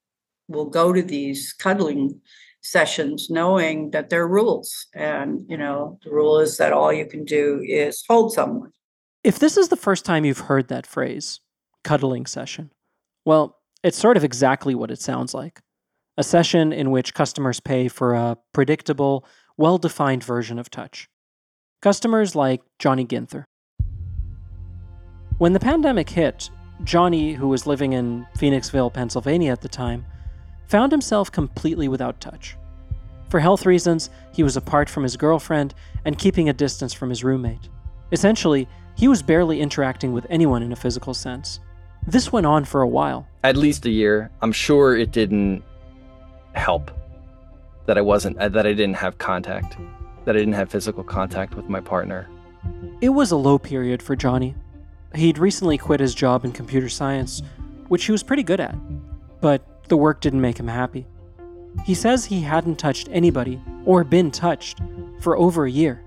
will 0.46 0.66
go 0.66 0.92
to 0.92 1.00
these 1.00 1.54
cuddling 1.54 2.20
sessions 2.60 3.30
knowing 3.30 3.92
that 3.92 4.10
there 4.10 4.24
are 4.24 4.28
rules. 4.28 4.88
And, 4.94 5.46
you 5.48 5.56
know, 5.56 5.98
the 6.04 6.10
rule 6.10 6.38
is 6.38 6.58
that 6.58 6.74
all 6.74 6.92
you 6.92 7.06
can 7.06 7.24
do 7.24 7.64
is 7.66 8.04
hold 8.06 8.34
someone. 8.34 8.72
If 9.24 9.38
this 9.38 9.56
is 9.56 9.68
the 9.68 9.76
first 9.76 10.04
time 10.04 10.26
you've 10.26 10.40
heard 10.40 10.68
that 10.68 10.86
phrase, 10.86 11.40
cuddling 11.82 12.26
session, 12.26 12.72
well, 13.24 13.56
it's 13.82 13.98
sort 13.98 14.16
of 14.16 14.24
exactly 14.24 14.74
what 14.74 14.90
it 14.90 15.00
sounds 15.00 15.34
like 15.34 15.60
a 16.16 16.22
session 16.22 16.70
in 16.72 16.90
which 16.90 17.14
customers 17.14 17.60
pay 17.60 17.88
for 17.88 18.14
a 18.14 18.36
predictable, 18.52 19.24
well 19.56 19.78
defined 19.78 20.22
version 20.22 20.58
of 20.58 20.68
touch. 20.70 21.08
Customers 21.80 22.34
like 22.34 22.60
Johnny 22.78 23.06
Ginther. 23.06 23.44
When 25.38 25.54
the 25.54 25.60
pandemic 25.60 26.10
hit, 26.10 26.50
Johnny, 26.84 27.32
who 27.32 27.48
was 27.48 27.66
living 27.66 27.94
in 27.94 28.26
Phoenixville, 28.36 28.92
Pennsylvania 28.92 29.50
at 29.50 29.62
the 29.62 29.68
time, 29.68 30.04
found 30.66 30.92
himself 30.92 31.32
completely 31.32 31.88
without 31.88 32.20
touch. 32.20 32.56
For 33.30 33.40
health 33.40 33.64
reasons, 33.64 34.10
he 34.32 34.42
was 34.42 34.58
apart 34.58 34.90
from 34.90 35.04
his 35.04 35.16
girlfriend 35.16 35.74
and 36.04 36.18
keeping 36.18 36.50
a 36.50 36.52
distance 36.52 36.92
from 36.92 37.08
his 37.08 37.24
roommate. 37.24 37.70
Essentially, 38.12 38.68
he 38.94 39.08
was 39.08 39.22
barely 39.22 39.60
interacting 39.60 40.12
with 40.12 40.26
anyone 40.28 40.62
in 40.62 40.72
a 40.72 40.76
physical 40.76 41.14
sense. 41.14 41.60
This 42.06 42.32
went 42.32 42.46
on 42.46 42.64
for 42.64 42.80
a 42.82 42.88
while. 42.88 43.26
At 43.44 43.56
least 43.56 43.86
a 43.86 43.90
year. 43.90 44.30
I'm 44.42 44.52
sure 44.52 44.96
it 44.96 45.12
didn't 45.12 45.62
help 46.52 46.90
that 47.86 47.98
I 47.98 48.00
wasn't 48.00 48.38
uh, 48.38 48.48
that 48.50 48.66
I 48.66 48.72
didn't 48.72 48.96
have 48.96 49.18
contact, 49.18 49.76
that 50.24 50.36
I 50.36 50.38
didn't 50.38 50.54
have 50.54 50.70
physical 50.70 51.02
contact 51.02 51.54
with 51.54 51.68
my 51.68 51.80
partner. 51.80 52.28
It 53.00 53.10
was 53.10 53.30
a 53.30 53.36
low 53.36 53.58
period 53.58 54.02
for 54.02 54.14
Johnny. 54.14 54.54
He'd 55.14 55.38
recently 55.38 55.78
quit 55.78 56.00
his 56.00 56.14
job 56.14 56.44
in 56.44 56.52
computer 56.52 56.88
science, 56.88 57.42
which 57.88 58.04
he 58.04 58.12
was 58.12 58.22
pretty 58.22 58.42
good 58.42 58.60
at, 58.60 58.76
but 59.40 59.88
the 59.88 59.96
work 59.96 60.20
didn't 60.20 60.40
make 60.40 60.58
him 60.58 60.68
happy. 60.68 61.06
He 61.84 61.94
says 61.94 62.24
he 62.24 62.40
hadn't 62.42 62.76
touched 62.76 63.08
anybody 63.10 63.60
or 63.84 64.04
been 64.04 64.30
touched 64.30 64.80
for 65.20 65.36
over 65.36 65.64
a 65.64 65.70
year. 65.70 66.02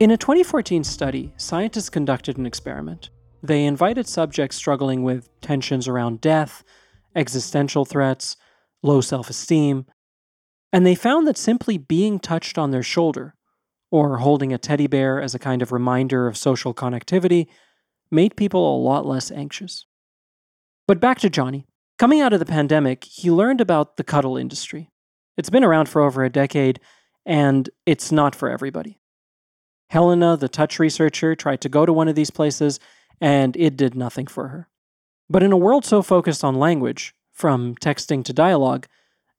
In 0.00 0.12
a 0.12 0.16
2014 0.16 0.84
study, 0.84 1.32
scientists 1.36 1.90
conducted 1.90 2.38
an 2.38 2.46
experiment. 2.46 3.10
They 3.42 3.64
invited 3.64 4.06
subjects 4.06 4.54
struggling 4.54 5.02
with 5.02 5.28
tensions 5.40 5.88
around 5.88 6.20
death, 6.20 6.62
existential 7.16 7.84
threats, 7.84 8.36
low 8.80 9.00
self 9.00 9.28
esteem, 9.28 9.86
and 10.72 10.86
they 10.86 10.94
found 10.94 11.26
that 11.26 11.36
simply 11.36 11.78
being 11.78 12.20
touched 12.20 12.58
on 12.58 12.70
their 12.70 12.82
shoulder, 12.84 13.34
or 13.90 14.18
holding 14.18 14.52
a 14.52 14.58
teddy 14.58 14.86
bear 14.86 15.20
as 15.20 15.34
a 15.34 15.38
kind 15.40 15.62
of 15.62 15.72
reminder 15.72 16.28
of 16.28 16.36
social 16.36 16.72
connectivity, 16.72 17.48
made 18.08 18.36
people 18.36 18.76
a 18.76 18.80
lot 18.80 19.04
less 19.04 19.32
anxious. 19.32 19.84
But 20.86 21.00
back 21.00 21.18
to 21.20 21.30
Johnny. 21.30 21.66
Coming 21.98 22.20
out 22.20 22.32
of 22.32 22.38
the 22.38 22.46
pandemic, 22.46 23.02
he 23.02 23.32
learned 23.32 23.60
about 23.60 23.96
the 23.96 24.04
cuddle 24.04 24.36
industry. 24.36 24.90
It's 25.36 25.50
been 25.50 25.64
around 25.64 25.88
for 25.88 26.02
over 26.02 26.22
a 26.22 26.30
decade, 26.30 26.78
and 27.26 27.68
it's 27.84 28.12
not 28.12 28.36
for 28.36 28.48
everybody. 28.48 29.00
Helena, 29.88 30.36
the 30.36 30.48
touch 30.48 30.78
researcher, 30.78 31.34
tried 31.34 31.60
to 31.62 31.68
go 31.68 31.86
to 31.86 31.92
one 31.92 32.08
of 32.08 32.14
these 32.14 32.30
places, 32.30 32.78
and 33.20 33.56
it 33.56 33.76
did 33.76 33.94
nothing 33.94 34.26
for 34.26 34.48
her. 34.48 34.68
But 35.30 35.42
in 35.42 35.52
a 35.52 35.56
world 35.56 35.84
so 35.84 36.02
focused 36.02 36.44
on 36.44 36.54
language, 36.54 37.14
from 37.38 37.76
texting 37.76 38.24
to 38.24 38.32
dialogue, 38.32 38.86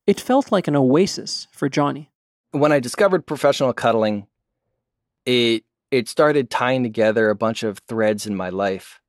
it 0.07 0.21
felt 0.21 0.53
like 0.53 0.69
an 0.69 0.75
oasis 0.75 1.47
for 1.51 1.67
Johnny. 1.67 2.09
When 2.51 2.71
I 2.71 2.79
discovered 2.79 3.27
professional 3.27 3.73
cuddling, 3.73 4.25
it 5.25 5.65
it 5.91 6.07
started 6.07 6.49
tying 6.49 6.83
together 6.83 7.29
a 7.29 7.35
bunch 7.35 7.63
of 7.63 7.79
threads 7.79 8.25
in 8.25 8.35
my 8.35 8.49
life. 8.49 9.01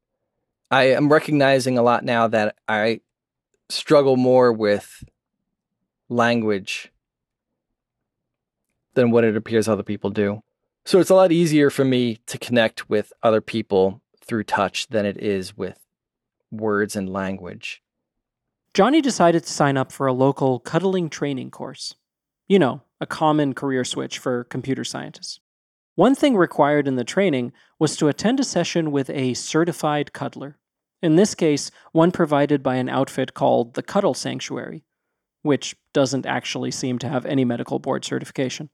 I 0.71 0.85
am 0.85 1.13
recognizing 1.13 1.79
a 1.79 1.83
lot 1.83 2.05
now 2.05 2.27
that 2.29 2.57
I 2.67 3.01
struggle 3.69 4.17
more 4.17 4.53
with 4.53 5.05
language 6.09 6.91
than 8.95 9.11
what 9.11 9.25
it 9.25 9.37
appears 9.37 9.69
other 9.69 9.83
people 9.83 10.11
do. 10.11 10.43
So 10.91 10.99
it's 10.99 11.09
a 11.09 11.15
lot 11.15 11.31
easier 11.31 11.71
for 11.71 11.85
me 11.85 12.17
to 12.27 12.37
connect 12.37 12.91
with 12.91 13.13
other 13.23 13.41
people 13.41 14.03
through 14.27 14.43
touch 14.43 14.89
than 14.89 15.07
it 15.07 15.17
is 15.19 15.57
with 15.57 15.79
words 16.51 16.97
and 16.97 17.09
language. 17.09 17.81
Johnny 18.75 19.01
decided 19.01 19.45
to 19.45 19.53
sign 19.53 19.77
up 19.77 19.93
for 19.93 20.09
a 20.09 20.13
local 20.13 20.59
cuddling 20.59 21.09
training 21.09 21.53
course. 21.53 21.95
You 22.49 22.59
know, 22.59 22.83
a 23.01 23.07
common 23.07 23.55
career 23.55 23.85
switch 23.85 24.19
for 24.19 24.43
computer 24.43 24.83
scientists. 24.83 25.39
One 25.95 26.17
thing 26.17 26.37
required 26.37 26.89
in 26.89 26.97
the 26.97 27.05
training 27.05 27.53
was 27.79 27.97
to 27.99 28.09
attend 28.09 28.41
a 28.41 28.45
session 28.45 28.91
with 28.91 29.11
a 29.11 29.35
certified 29.35 30.13
cuddler. 30.13 30.59
In 31.01 31.15
this 31.15 31.37
case, 31.37 31.71
one 31.93 32.11
provided 32.11 32.65
by 32.65 32.75
an 32.75 32.89
outfit 32.89 33.33
called 33.33 33.75
the 33.75 33.85
Cuddle 33.85 34.15
Sanctuary, 34.15 34.83
which 35.43 35.77
doesn't 35.95 36.27
actually 36.27 36.73
seem 36.73 36.99
to 36.99 37.09
have 37.09 37.25
any 37.27 37.45
medical 37.45 37.79
board 37.79 38.05
certification. 38.05 38.71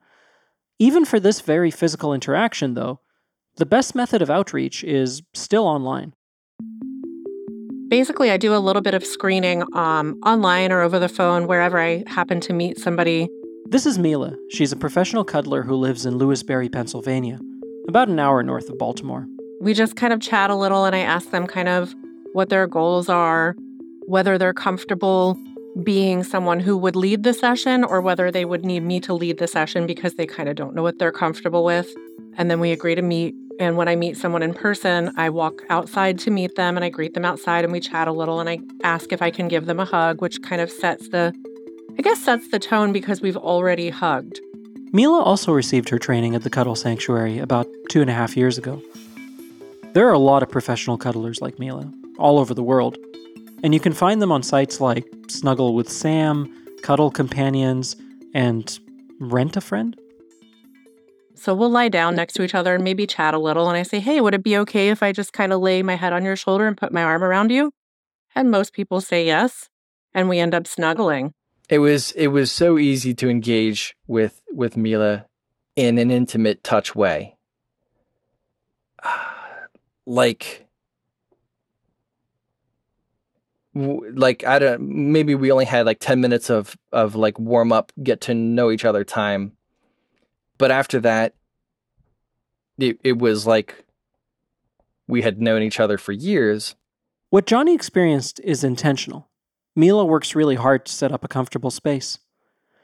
Even 0.78 1.06
for 1.06 1.18
this 1.18 1.40
very 1.40 1.70
physical 1.70 2.12
interaction, 2.12 2.74
though, 2.74 3.00
the 3.56 3.64
best 3.64 3.94
method 3.94 4.20
of 4.20 4.28
outreach 4.28 4.84
is 4.84 5.22
still 5.32 5.66
online. 5.66 6.12
Basically, 7.88 8.30
I 8.30 8.36
do 8.36 8.54
a 8.54 8.58
little 8.58 8.82
bit 8.82 8.92
of 8.92 9.04
screening 9.04 9.64
um, 9.74 10.18
online 10.26 10.72
or 10.72 10.82
over 10.82 10.98
the 10.98 11.08
phone 11.08 11.46
wherever 11.46 11.78
I 11.78 12.04
happen 12.06 12.40
to 12.40 12.52
meet 12.52 12.78
somebody. 12.78 13.28
This 13.70 13.86
is 13.86 13.98
Mila. 13.98 14.36
She's 14.50 14.70
a 14.70 14.76
professional 14.76 15.24
cuddler 15.24 15.62
who 15.62 15.74
lives 15.76 16.04
in 16.04 16.18
Lewisberry, 16.18 16.70
Pennsylvania, 16.70 17.38
about 17.88 18.08
an 18.08 18.18
hour 18.18 18.42
north 18.42 18.68
of 18.68 18.76
Baltimore. 18.76 19.26
We 19.62 19.72
just 19.72 19.96
kind 19.96 20.12
of 20.12 20.20
chat 20.20 20.50
a 20.50 20.54
little 20.54 20.84
and 20.84 20.94
I 20.94 20.98
ask 20.98 21.30
them 21.30 21.46
kind 21.46 21.68
of 21.68 21.94
what 22.34 22.50
their 22.50 22.66
goals 22.66 23.08
are, 23.08 23.56
whether 24.06 24.36
they're 24.36 24.52
comfortable 24.52 25.38
being 25.82 26.22
someone 26.22 26.60
who 26.60 26.76
would 26.76 26.96
lead 26.96 27.22
the 27.22 27.34
session 27.34 27.84
or 27.84 28.00
whether 28.00 28.30
they 28.30 28.44
would 28.44 28.64
need 28.64 28.82
me 28.82 29.00
to 29.00 29.12
lead 29.12 29.38
the 29.38 29.46
session 29.46 29.86
because 29.86 30.14
they 30.14 30.26
kind 30.26 30.48
of 30.48 30.56
don't 30.56 30.74
know 30.74 30.82
what 30.82 30.98
they're 30.98 31.12
comfortable 31.12 31.64
with. 31.64 31.94
And 32.36 32.50
then 32.50 32.60
we 32.60 32.72
agree 32.72 32.94
to 32.94 33.02
meet. 33.02 33.34
And 33.58 33.76
when 33.76 33.88
I 33.88 33.96
meet 33.96 34.16
someone 34.16 34.42
in 34.42 34.54
person, 34.54 35.12
I 35.16 35.30
walk 35.30 35.62
outside 35.70 36.18
to 36.20 36.30
meet 36.30 36.56
them 36.56 36.76
and 36.76 36.84
I 36.84 36.88
greet 36.88 37.14
them 37.14 37.24
outside 37.24 37.64
and 37.64 37.72
we 37.72 37.80
chat 37.80 38.08
a 38.08 38.12
little 38.12 38.40
and 38.40 38.48
I 38.48 38.58
ask 38.84 39.12
if 39.12 39.22
I 39.22 39.30
can 39.30 39.48
give 39.48 39.66
them 39.66 39.80
a 39.80 39.84
hug, 39.84 40.20
which 40.20 40.42
kind 40.42 40.60
of 40.60 40.70
sets 40.70 41.08
the, 41.08 41.34
I 41.98 42.02
guess, 42.02 42.20
sets 42.20 42.48
the 42.48 42.58
tone 42.58 42.92
because 42.92 43.20
we've 43.20 43.36
already 43.36 43.90
hugged. 43.90 44.40
Mila 44.92 45.20
also 45.20 45.52
received 45.52 45.88
her 45.88 45.98
training 45.98 46.34
at 46.34 46.42
the 46.42 46.50
Cuddle 46.50 46.76
Sanctuary 46.76 47.38
about 47.38 47.66
two 47.90 48.00
and 48.00 48.08
a 48.08 48.14
half 48.14 48.36
years 48.36 48.56
ago. 48.56 48.80
There 49.92 50.06
are 50.08 50.12
a 50.12 50.18
lot 50.18 50.42
of 50.42 50.50
professional 50.50 50.96
cuddlers 50.96 51.40
like 51.40 51.58
Mila, 51.58 51.90
all 52.18 52.38
over 52.38 52.54
the 52.54 52.62
world, 52.62 52.98
and 53.66 53.74
you 53.74 53.80
can 53.80 53.92
find 53.92 54.22
them 54.22 54.30
on 54.30 54.44
sites 54.44 54.80
like 54.80 55.04
Snuggle 55.26 55.74
with 55.74 55.90
Sam, 55.90 56.54
Cuddle 56.82 57.10
Companions, 57.10 57.96
and 58.32 58.78
Rent 59.18 59.56
a 59.56 59.60
Friend. 59.60 59.96
So 61.34 61.52
we'll 61.52 61.70
lie 61.70 61.88
down 61.88 62.14
next 62.14 62.34
to 62.34 62.44
each 62.44 62.54
other 62.54 62.76
and 62.76 62.84
maybe 62.84 63.08
chat 63.08 63.34
a 63.34 63.40
little. 63.40 63.68
And 63.68 63.76
I 63.76 63.82
say, 63.82 63.98
Hey, 63.98 64.20
would 64.20 64.34
it 64.34 64.44
be 64.44 64.56
okay 64.58 64.90
if 64.90 65.02
I 65.02 65.10
just 65.10 65.32
kind 65.32 65.52
of 65.52 65.60
lay 65.60 65.82
my 65.82 65.96
head 65.96 66.12
on 66.12 66.24
your 66.24 66.36
shoulder 66.36 66.68
and 66.68 66.76
put 66.76 66.92
my 66.92 67.02
arm 67.02 67.24
around 67.24 67.50
you? 67.50 67.72
And 68.36 68.52
most 68.52 68.72
people 68.72 69.00
say 69.00 69.26
yes. 69.26 69.68
And 70.14 70.28
we 70.28 70.38
end 70.38 70.54
up 70.54 70.68
snuggling. 70.68 71.34
It 71.68 71.80
was 71.80 72.12
it 72.12 72.28
was 72.28 72.52
so 72.52 72.78
easy 72.78 73.14
to 73.14 73.28
engage 73.28 73.96
with 74.06 74.40
with 74.52 74.76
Mila 74.76 75.26
in 75.74 75.98
an 75.98 76.12
intimate 76.12 76.62
touch 76.62 76.94
way. 76.94 77.36
Like 80.08 80.65
like 83.76 84.42
I 84.44 84.58
don't 84.58 84.80
maybe 84.80 85.34
we 85.34 85.52
only 85.52 85.66
had 85.66 85.84
like 85.84 86.00
10 86.00 86.20
minutes 86.20 86.48
of 86.48 86.76
of 86.92 87.14
like 87.14 87.38
warm 87.38 87.72
up 87.72 87.92
get 88.02 88.22
to 88.22 88.34
know 88.34 88.70
each 88.70 88.86
other 88.86 89.04
time. 89.04 89.52
But 90.56 90.70
after 90.70 90.98
that 91.00 91.34
it, 92.78 92.98
it 93.04 93.18
was 93.18 93.46
like 93.46 93.84
we 95.06 95.22
had 95.22 95.40
known 95.40 95.62
each 95.62 95.78
other 95.78 95.98
for 95.98 96.12
years. 96.12 96.74
What 97.28 97.46
johnny 97.46 97.74
experienced 97.74 98.40
is 98.42 98.64
intentional. 98.64 99.28
Mila 99.74 100.06
works 100.06 100.34
really 100.34 100.54
hard 100.54 100.86
to 100.86 100.92
set 100.92 101.12
up 101.12 101.22
a 101.22 101.28
comfortable 101.28 101.70
space. 101.70 102.18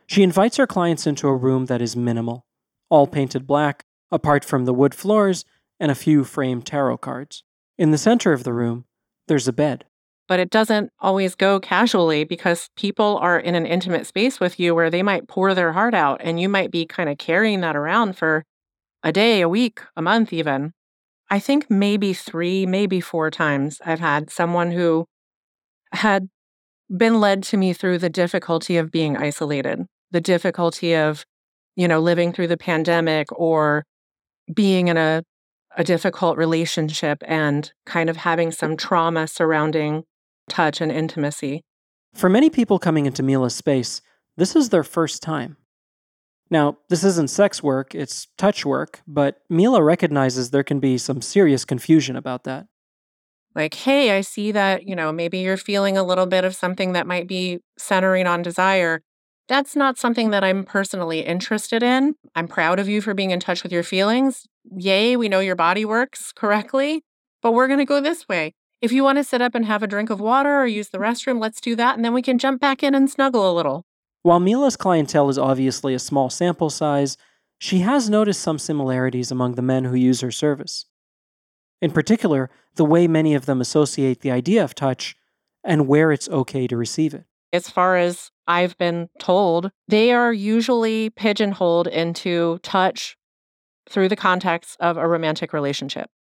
She 0.07 0.23
invites 0.23 0.59
her 0.59 0.67
clients 0.67 1.07
into 1.07 1.27
a 1.27 1.37
room 1.37 1.67
that 1.67 1.81
is 1.81 1.97
minimal 1.97 2.45
all 2.91 3.07
painted 3.07 3.47
black 3.47 3.87
apart 4.11 4.45
from 4.45 4.67
the 4.67 4.75
wood 4.75 4.95
floors 4.95 5.47
and 5.81 5.91
a 5.91 5.95
few 5.95 6.23
framed 6.23 6.67
tarot 6.67 6.99
cards. 6.99 7.45
In 7.79 7.93
the 7.93 7.99
center 7.99 8.35
of 8.35 8.45
the 8.45 8.53
room 8.53 8.85
there's 9.27 9.49
a 9.49 9.55
bed 9.55 9.87
but 10.29 10.41
it 10.41 10.51
doesn't 10.51 10.91
always 11.01 11.35
go 11.35 11.61
casually 11.61 12.25
because 12.25 12.69
people 12.77 13.19
are 13.19 13.39
in 13.39 13.55
an 13.55 13.67
intimate 13.67 14.07
space 14.07 14.41
with 14.41 14.59
you 14.59 14.75
where 14.75 14.91
they 14.91 15.03
might 15.03 15.29
pour 15.29 15.55
their 15.55 15.73
heart 15.73 15.95
out 15.95 16.21
and 16.23 16.41
you 16.41 16.49
might 16.49 16.71
be 16.71 16.87
kind 16.87 17.09
of 17.09 17.19
carrying 17.19 17.61
that 17.61 17.77
around 17.77 18.17
for 18.17 18.45
a 19.03 19.13
day, 19.13 19.41
a 19.41 19.49
week, 19.49 19.81
a 19.97 20.03
month, 20.03 20.33
even. 20.33 20.73
I 21.31 21.39
think 21.39 21.71
maybe 21.71 22.13
three, 22.13 22.67
maybe 22.67 23.01
four 23.01 23.31
times 23.31 23.81
I've 23.85 24.01
had 24.01 24.31
someone 24.31 24.71
who 24.71 25.07
had 25.93 26.29
been 26.95 27.21
led 27.21 27.43
to 27.45 27.57
me 27.57 27.73
through 27.73 27.99
the 27.99 28.11
difficulty 28.11 28.77
of 28.77 28.91
being 28.91 29.17
isolated, 29.17 29.87
the 30.11 30.21
difficulty 30.21 30.95
of, 30.95 31.25
you 31.75 31.89
know, 31.89 32.01
living 32.01 32.33
through 32.33 32.49
the 32.49 32.57
pandemic 32.57 33.29
or 33.33 33.85
being 34.53 34.89
in 34.89 34.97
a, 34.97 35.23
a 35.77 35.85
difficult 35.85 36.37
relationship 36.37 37.23
and 37.27 37.73
kind 37.87 38.11
of 38.11 38.19
having 38.19 38.53
some 38.53 38.77
trauma 38.77 39.27
surrounding 39.27 40.05
touch 40.53 40.81
and 40.81 40.93
intimacy. 40.93 41.65
For 42.15 42.29
many 42.29 42.51
people 42.51 42.79
coming 42.79 43.07
into 43.07 43.23
Mila's 43.23 43.55
space, 43.55 44.03
this 44.37 44.55
is 44.55 44.69
their 44.69 44.85
first 44.85 45.23
time. 45.23 45.57
Now, 46.51 46.77
this 46.91 47.03
isn't 47.03 47.31
sex 47.31 47.63
work, 47.63 47.95
it's 47.95 48.29
touch 48.37 48.67
work, 48.67 49.01
but 49.07 49.41
Mila 49.49 49.83
recognizes 49.83 50.51
there 50.51 50.63
can 50.63 50.81
be 50.81 50.99
some 50.99 51.23
serious 51.23 51.65
confusion 51.65 52.15
about 52.15 52.45
that. 52.45 52.67
Like, 53.55 53.73
hey, 53.73 54.17
I 54.17 54.21
see 54.21 54.53
that, 54.53 54.87
you 54.87 54.95
know, 54.95 55.13
maybe 55.13 55.39
you're 55.39 55.57
feeling 55.57 55.97
a 55.97 56.03
little 56.03 56.27
bit 56.27 56.45
of 56.45 56.55
something 56.55 56.93
that 56.93 57.07
might 57.07 57.27
be 57.27 57.61
centering 57.79 58.27
on 58.27 58.43
desire. 58.43 59.03
That's 59.49 59.75
not 59.75 59.99
something 59.99 60.31
that 60.31 60.45
I'm 60.45 60.65
personally 60.65 61.21
interested 61.21 61.83
in. 61.83 62.15
I'm 62.35 62.49
proud 62.49 62.79
of 62.79 62.89
you 62.89 63.01
for 63.01 63.15
being 63.15 63.31
in 63.31 63.41
touch 63.41 63.63
with 63.63 63.73
your 63.73 63.83
feelings. 63.83 64.47
Yay, 64.77 65.17
we 65.17 65.29
know 65.29 65.41
your 65.41 65.57
body 65.57 65.85
works 65.85 66.33
correctly, 66.33 67.03
but 67.43 67.53
we're 67.53 67.67
going 67.67 67.79
to 67.79 67.85
go 67.85 68.01
this 68.01 68.29
way. 68.29 68.55
If 68.83 68.91
you 68.91 69.05
want 69.05 69.19
to 69.19 69.25
sit 69.25 69.41
up 69.41 69.55
and 69.55 69.65
have 69.65 69.85
a 69.85 69.87
drink 69.87 70.11
of 70.11 70.19
water 70.19 70.57
or 70.57 70.67
use 70.67 70.89
the 70.89 70.99
restroom, 70.99 71.41
let's 71.41 71.61
do 71.61 71.77
that, 71.77 71.95
and 71.95 72.05
then 72.05 72.13
we 72.13 72.21
can 72.21 72.37
jump 72.37 72.61
back 72.61 72.83
in 72.83 72.97
and 72.97 73.09
snuggle 73.09 73.49
a 73.49 73.55
little. 73.55 73.87
While 74.25 74.41
Mila's 74.41 74.77
clientele 74.77 75.29
is 75.29 75.39
obviously 75.39 75.95
a 75.95 76.01
small 76.01 76.31
sample 76.31 76.69
size, 76.69 77.17
she 77.61 77.79
has 77.79 78.11
noticed 78.11 78.41
some 78.41 78.59
similarities 78.59 79.31
among 79.31 79.55
the 79.55 79.63
men 79.63 79.85
who 79.85 79.95
use 79.95 80.21
her 80.21 80.33
service. 80.33 80.87
In 81.81 81.93
particular, 81.93 82.51
the 82.75 82.85
way 82.85 83.07
many 83.07 83.37
of 83.37 83.47
them 83.47 83.61
associate 83.61 84.21
the 84.21 84.33
idea 84.33 84.65
of 84.65 84.75
touch 84.75 85.15
and 85.63 85.87
where 85.87 86.11
it's 86.11 86.29
okay 86.29 86.67
to 86.67 86.77
receive 86.77 87.15
it. 87.15 87.25
As 87.53 87.69
far 87.69 87.97
as 87.97 88.33
I've 88.49 88.77
been 88.79 89.11
told, 89.21 89.71
they 89.87 90.13
are 90.13 90.33
usually 90.33 91.09
pigeonholed 91.11 91.87
into 91.87 92.59
touch 92.65 93.17
through 93.89 94.09
the 94.09 94.17
context 94.17 94.77
of 94.81 94.97
a 94.97 95.07
romantic 95.07 95.53
relationship 95.53 96.11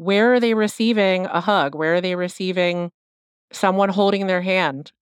where 0.00 0.32
are 0.32 0.40
they 0.40 0.54
receiving 0.54 1.26
a 1.26 1.42
hug? 1.42 1.74
Where 1.74 1.96
are 1.96 2.00
they 2.00 2.14
receiving 2.14 2.90
someone 3.52 3.90
holding 3.90 4.28
their 4.28 4.40
hand? 4.40 4.92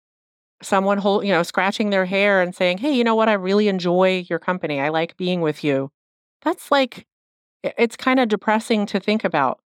Someone 0.61 0.99
hold, 0.99 1.25
you 1.25 1.31
know, 1.31 1.45
scratching 1.45 1.91
their 1.91 2.05
hair 2.05 2.43
and 2.43 2.53
saying, 2.53 2.79
"Hey, 2.79 2.93
you 2.93 3.05
know 3.05 3.15
what? 3.15 3.29
I 3.29 3.35
really 3.35 3.69
enjoy 3.69 4.27
your 4.29 4.41
company. 4.41 4.81
I 4.81 4.89
like 4.89 5.17
being 5.17 5.41
with 5.41 5.63
you." 5.63 5.93
That's 6.43 6.73
like 6.73 7.07
it's 7.63 7.97
kind 7.97 8.19
of 8.19 8.27
depressing 8.27 8.87
to 8.87 8.99
think 8.99 9.23
about. 9.23 9.61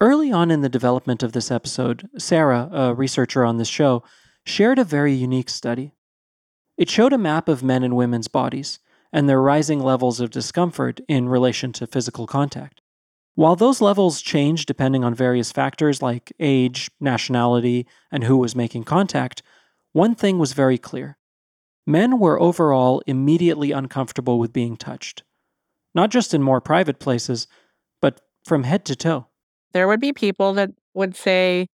Early 0.00 0.32
on 0.32 0.50
in 0.50 0.62
the 0.62 0.70
development 0.70 1.22
of 1.22 1.32
this 1.32 1.50
episode, 1.50 2.08
Sarah, 2.16 2.70
a 2.72 2.94
researcher 2.94 3.44
on 3.44 3.58
this 3.58 3.68
show, 3.68 4.02
shared 4.46 4.78
a 4.78 4.84
very 4.84 5.12
unique 5.12 5.50
study. 5.50 5.92
It 6.78 6.88
showed 6.88 7.12
a 7.12 7.18
map 7.18 7.50
of 7.50 7.62
men 7.62 7.82
and 7.82 7.94
women's 7.94 8.28
bodies 8.28 8.78
and 9.12 9.28
their 9.28 9.42
rising 9.42 9.80
levels 9.80 10.20
of 10.20 10.30
discomfort 10.30 11.00
in 11.06 11.28
relation 11.28 11.70
to 11.74 11.86
physical 11.86 12.26
contact. 12.26 12.80
While 13.38 13.54
those 13.54 13.80
levels 13.80 14.20
change 14.20 14.66
depending 14.66 15.04
on 15.04 15.14
various 15.14 15.52
factors 15.52 16.02
like 16.02 16.32
age, 16.40 16.90
nationality, 16.98 17.86
and 18.10 18.24
who 18.24 18.36
was 18.36 18.56
making 18.56 18.82
contact, 18.82 19.44
one 19.92 20.16
thing 20.16 20.40
was 20.40 20.54
very 20.54 20.76
clear. 20.76 21.18
Men 21.86 22.18
were 22.18 22.42
overall 22.42 23.00
immediately 23.06 23.70
uncomfortable 23.70 24.40
with 24.40 24.52
being 24.52 24.76
touched. 24.76 25.22
Not 25.94 26.10
just 26.10 26.34
in 26.34 26.42
more 26.42 26.60
private 26.60 26.98
places, 26.98 27.46
but 28.02 28.20
from 28.44 28.64
head 28.64 28.84
to 28.86 28.96
toe. 28.96 29.28
There 29.72 29.86
would 29.86 30.00
be 30.00 30.12
people 30.12 30.52
that 30.54 30.72
would 30.94 31.14
say, 31.14 31.68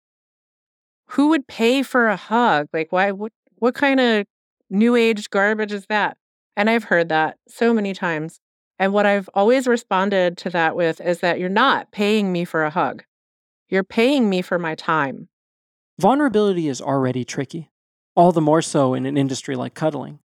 Who 1.10 1.28
would 1.28 1.46
pay 1.46 1.84
for 1.84 2.08
a 2.08 2.16
hug? 2.16 2.70
Like, 2.72 2.90
why? 2.90 3.12
What, 3.12 3.30
what 3.60 3.76
kind 3.76 4.00
of 4.00 4.26
new 4.68 4.96
age 4.96 5.30
garbage 5.30 5.70
is 5.70 5.86
that? 5.88 6.16
And 6.56 6.68
I've 6.68 6.90
heard 6.90 7.08
that 7.10 7.36
so 7.46 7.72
many 7.72 7.94
times. 7.94 8.40
And 8.82 8.92
what 8.92 9.06
I've 9.06 9.30
always 9.32 9.68
responded 9.68 10.36
to 10.38 10.50
that 10.50 10.74
with 10.74 11.00
is 11.00 11.20
that 11.20 11.38
you're 11.38 11.48
not 11.48 11.92
paying 11.92 12.32
me 12.32 12.44
for 12.44 12.64
a 12.64 12.70
hug. 12.70 13.04
You're 13.68 13.84
paying 13.84 14.28
me 14.28 14.42
for 14.42 14.58
my 14.58 14.74
time. 14.74 15.28
Vulnerability 16.00 16.66
is 16.66 16.80
already 16.80 17.24
tricky, 17.24 17.70
all 18.16 18.32
the 18.32 18.40
more 18.40 18.60
so 18.60 18.92
in 18.92 19.06
an 19.06 19.16
industry 19.16 19.54
like 19.54 19.74
cuddling. 19.74 20.18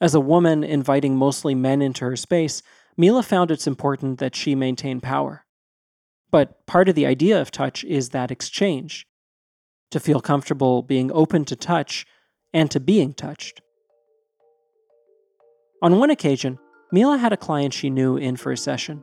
As 0.00 0.14
a 0.14 0.20
woman 0.20 0.64
inviting 0.64 1.16
mostly 1.16 1.54
men 1.54 1.82
into 1.82 2.06
her 2.06 2.16
space, 2.16 2.62
Mila 2.96 3.22
found 3.22 3.50
it's 3.50 3.66
important 3.66 4.20
that 4.20 4.34
she 4.34 4.54
maintain 4.54 5.02
power. 5.02 5.44
But 6.30 6.64
part 6.64 6.88
of 6.88 6.94
the 6.94 7.04
idea 7.04 7.38
of 7.38 7.50
touch 7.50 7.84
is 7.84 8.08
that 8.08 8.30
exchange 8.30 9.06
to 9.90 10.00
feel 10.00 10.22
comfortable 10.22 10.80
being 10.80 11.12
open 11.12 11.44
to 11.44 11.56
touch 11.56 12.06
and 12.54 12.70
to 12.70 12.80
being 12.80 13.12
touched. 13.12 13.60
On 15.82 15.98
one 15.98 16.08
occasion, 16.08 16.58
Mila 16.92 17.18
had 17.18 17.32
a 17.32 17.36
client 17.36 17.74
she 17.74 17.90
knew 17.90 18.16
in 18.16 18.36
for 18.36 18.52
a 18.52 18.56
session. 18.56 19.02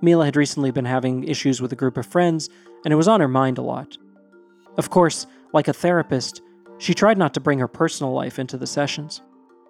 Mila 0.00 0.24
had 0.24 0.36
recently 0.36 0.70
been 0.70 0.84
having 0.84 1.24
issues 1.24 1.60
with 1.60 1.72
a 1.72 1.76
group 1.76 1.96
of 1.96 2.06
friends, 2.06 2.48
and 2.84 2.92
it 2.92 2.96
was 2.96 3.08
on 3.08 3.20
her 3.20 3.28
mind 3.28 3.58
a 3.58 3.62
lot. 3.62 3.96
Of 4.76 4.90
course, 4.90 5.26
like 5.52 5.68
a 5.68 5.72
therapist, 5.72 6.42
she 6.78 6.94
tried 6.94 7.18
not 7.18 7.34
to 7.34 7.40
bring 7.40 7.58
her 7.58 7.68
personal 7.68 8.12
life 8.12 8.38
into 8.38 8.56
the 8.56 8.66
sessions. 8.66 9.22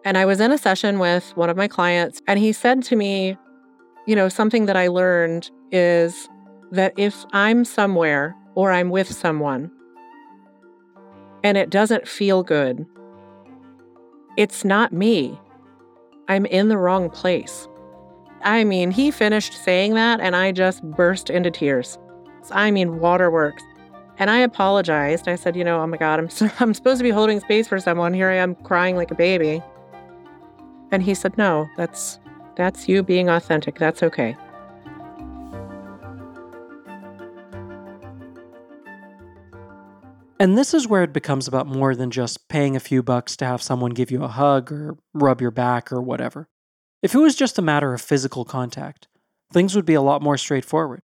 And 0.05 0.17
I 0.17 0.25
was 0.25 0.41
in 0.41 0.53
a 0.53 0.59
session 0.59 0.99
with 0.99 1.37
one 1.37 1.51
of 1.51 1.57
my 1.57 1.69
clients, 1.69 2.23
and 2.27 2.39
he 2.39 2.53
said 2.53 2.83
to 2.85 2.97
me, 2.97 3.37
You 4.07 4.17
know, 4.17 4.29
something 4.29 4.67
that 4.67 4.77
I 4.77 4.89
learned 4.89 5.51
is 5.71 6.29
that 6.71 6.95
if 6.97 7.25
I'm 7.33 7.65
somewhere 7.65 8.35
or 8.55 8.73
I'm 8.73 8.91
with 8.91 9.13
someone 9.13 9.71
and 11.45 11.59
it 11.59 11.71
doesn't 11.71 12.09
feel 12.09 12.43
good, 12.43 12.87
it's 14.37 14.65
not 14.65 14.93
me. 14.93 15.39
I'm 16.29 16.47
in 16.47 16.69
the 16.69 16.79
wrong 16.79 17.11
place. 17.11 17.69
I 18.43 18.65
mean, 18.65 18.91
he 18.91 19.11
finished 19.11 19.55
saying 19.55 19.95
that 19.95 20.21
and 20.21 20.35
I 20.35 20.53
just 20.53 20.83
burst 20.83 21.31
into 21.31 21.51
tears. 21.51 21.99
I 22.51 22.71
mean, 22.71 22.99
waterworks. 22.99 23.63
And 24.19 24.31
I 24.31 24.39
apologized. 24.39 25.29
I 25.29 25.37
said, 25.37 25.57
you 25.57 25.65
know, 25.65 25.81
oh 25.81 25.87
my 25.87 25.97
God, 25.97 26.19
I'm, 26.19 26.29
so, 26.29 26.51
I'm 26.61 26.75
supposed 26.75 26.99
to 26.99 27.05
be 27.05 27.11
holding 27.11 27.41
space 27.41 27.69
for 27.69 27.79
someone. 27.79 28.15
Here 28.15 28.31
I 28.31 28.37
am 28.37 28.55
crying 28.57 28.97
like 28.97 29.11
a 29.11 29.15
baby. 29.15 29.63
And 30.91 31.03
he 31.03 31.15
said, 31.15 31.39
no, 31.39 31.69
that's, 31.77 32.19
that's 32.57 32.89
you 32.89 33.03
being 33.03 33.29
authentic. 33.29 33.79
That's 33.79 34.03
okay. 34.03 34.37
And 40.43 40.59
this 40.59 40.75
is 40.75 40.89
where 40.89 41.05
it 41.05 41.13
becomes 41.13 41.47
about 41.47 41.69
more 41.69 41.95
than 41.95 42.11
just 42.11 42.49
paying 42.49 42.75
a 42.75 42.81
few 42.81 43.01
bucks 43.01 43.37
to 43.37 43.45
have 43.45 43.63
someone 43.63 43.93
give 43.93 44.11
you 44.11 44.25
a 44.25 44.29
hug 44.29 44.73
or 44.73 44.99
rub 45.15 45.41
your 45.41 45.53
back 45.53 45.93
or 45.93 46.03
whatever. 46.03 46.49
If 47.01 47.15
it 47.15 47.21
was 47.21 47.37
just 47.37 47.61
a 47.61 47.63
matter 47.63 47.95
of 47.95 48.01
physical 48.03 48.45
contact, 48.45 49.07
things 49.53 49.77
would 49.77 49.87
be 49.87 49.95
a 49.95 50.03
lot 50.03 50.21
more 50.21 50.37
straightforward. 50.37 51.03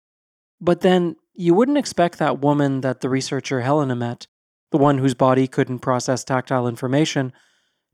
But 0.61 0.83
then 0.83 1.17
you 1.35 1.53
wouldn't 1.53 1.79
expect 1.79 2.21
that 2.21 2.39
woman 2.39 2.83
that 2.83 3.01
the 3.01 3.09
researcher 3.09 3.63
Helena 3.63 3.97
met, 3.97 4.29
the 4.71 4.79
one 4.79 4.99
whose 4.99 5.15
body 5.15 5.49
couldn't 5.49 5.81
process 5.81 6.23
tactile 6.23 6.69
information, 6.69 7.33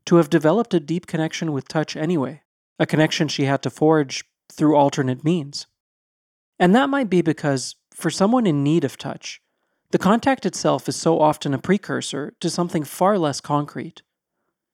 to 0.05 0.17
have 0.17 0.29
developed 0.29 0.75
a 0.75 0.79
deep 0.79 1.07
connection 1.07 1.51
with 1.53 1.67
touch 1.67 1.97
anyway, 1.97 2.43
a 2.77 2.85
connection 2.85 3.27
she 3.27 3.45
had 3.45 3.63
to 3.63 3.71
forge 3.71 4.25
through 4.53 4.75
alternate 4.75 5.23
means. 5.23 5.65
And 6.59 6.75
that 6.75 6.91
might 6.91 7.09
be 7.09 7.23
because, 7.23 7.77
for 7.95 8.11
someone 8.11 8.45
in 8.45 8.63
need 8.63 8.83
of 8.83 8.95
touch, 8.95 9.41
the 9.91 9.97
contact 9.97 10.45
itself 10.45 10.87
is 10.89 10.95
so 10.95 11.19
often 11.19 11.53
a 11.53 11.59
precursor 11.59 12.33
to 12.39 12.49
something 12.49 12.83
far 12.83 13.17
less 13.17 13.41
concrete 13.41 14.01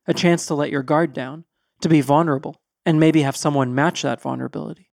a 0.07 0.13
chance 0.13 0.45
to 0.45 0.55
let 0.55 0.71
your 0.71 0.83
guard 0.83 1.13
down, 1.13 1.43
to 1.81 1.89
be 1.89 2.01
vulnerable, 2.01 2.61
and 2.85 2.99
maybe 2.99 3.21
have 3.23 3.35
someone 3.35 3.75
match 3.75 4.01
that 4.01 4.21
vulnerability. 4.21 4.89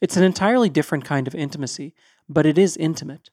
It's 0.00 0.16
an 0.16 0.24
entirely 0.24 0.68
different 0.68 1.04
kind 1.04 1.28
of 1.28 1.34
intimacy, 1.34 1.94
but 2.28 2.44
it 2.44 2.58
is 2.58 2.76
intimate. 2.76 3.30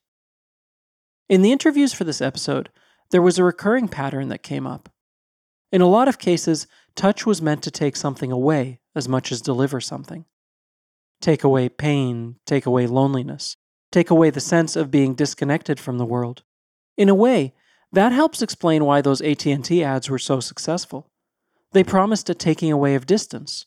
In 1.27 1.41
the 1.41 1.51
interviews 1.51 1.93
for 1.93 2.03
this 2.03 2.21
episode, 2.21 2.69
there 3.09 3.23
was 3.23 3.39
a 3.39 3.43
recurring 3.43 3.87
pattern 3.87 4.29
that 4.29 4.43
came 4.43 4.67
up. 4.67 4.89
In 5.71 5.81
a 5.81 5.87
lot 5.87 6.07
of 6.07 6.19
cases, 6.19 6.67
touch 6.95 7.25
was 7.25 7.41
meant 7.41 7.63
to 7.63 7.71
take 7.71 7.95
something 7.95 8.31
away 8.31 8.79
as 8.95 9.09
much 9.09 9.31
as 9.31 9.41
deliver 9.41 9.81
something. 9.81 10.25
Take 11.21 11.43
away 11.43 11.69
pain, 11.69 12.35
take 12.45 12.67
away 12.67 12.85
loneliness, 12.85 13.57
take 13.91 14.09
away 14.09 14.29
the 14.29 14.39
sense 14.39 14.75
of 14.75 14.91
being 14.91 15.15
disconnected 15.15 15.79
from 15.79 15.97
the 15.97 16.05
world. 16.05 16.43
In 16.97 17.09
a 17.09 17.15
way, 17.15 17.53
that 17.91 18.11
helps 18.11 18.41
explain 18.41 18.85
why 18.85 19.01
those 19.01 19.21
AT&T 19.21 19.83
ads 19.83 20.09
were 20.09 20.19
so 20.19 20.39
successful. 20.39 21.09
They 21.71 21.83
promised 21.83 22.29
a 22.29 22.35
taking 22.35 22.71
away 22.71 22.95
of 22.95 23.05
distance. 23.05 23.65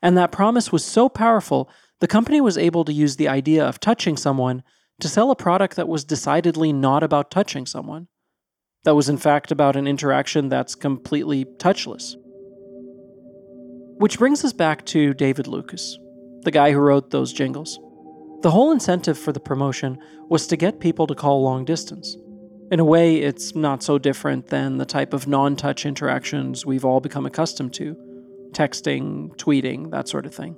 And 0.00 0.16
that 0.16 0.32
promise 0.32 0.72
was 0.72 0.84
so 0.84 1.08
powerful, 1.08 1.70
the 2.00 2.08
company 2.08 2.40
was 2.40 2.58
able 2.58 2.84
to 2.84 2.92
use 2.92 3.16
the 3.16 3.28
idea 3.28 3.64
of 3.64 3.78
touching 3.78 4.16
someone 4.16 4.64
to 5.00 5.08
sell 5.08 5.30
a 5.30 5.36
product 5.36 5.76
that 5.76 5.88
was 5.88 6.04
decidedly 6.04 6.72
not 6.72 7.02
about 7.02 7.30
touching 7.30 7.66
someone. 7.66 8.08
That 8.84 8.96
was, 8.96 9.08
in 9.08 9.18
fact, 9.18 9.52
about 9.52 9.76
an 9.76 9.86
interaction 9.86 10.48
that's 10.48 10.74
completely 10.74 11.44
touchless. 11.44 12.14
Which 13.98 14.18
brings 14.18 14.44
us 14.44 14.52
back 14.52 14.84
to 14.86 15.14
David 15.14 15.46
Lucas, 15.46 15.96
the 16.42 16.50
guy 16.50 16.72
who 16.72 16.78
wrote 16.78 17.10
those 17.10 17.32
jingles. 17.32 17.78
The 18.42 18.50
whole 18.50 18.72
incentive 18.72 19.16
for 19.16 19.32
the 19.32 19.38
promotion 19.38 19.98
was 20.28 20.48
to 20.48 20.56
get 20.56 20.80
people 20.80 21.06
to 21.06 21.14
call 21.14 21.42
long 21.42 21.64
distance. 21.64 22.16
In 22.72 22.80
a 22.80 22.84
way, 22.84 23.18
it's 23.18 23.54
not 23.54 23.84
so 23.84 23.98
different 23.98 24.48
than 24.48 24.78
the 24.78 24.84
type 24.84 25.12
of 25.12 25.28
non 25.28 25.54
touch 25.54 25.86
interactions 25.86 26.66
we've 26.66 26.84
all 26.84 26.98
become 26.98 27.24
accustomed 27.24 27.72
to 27.74 27.94
texting, 28.50 29.28
tweeting, 29.36 29.92
that 29.92 30.08
sort 30.08 30.26
of 30.26 30.34
thing. 30.34 30.56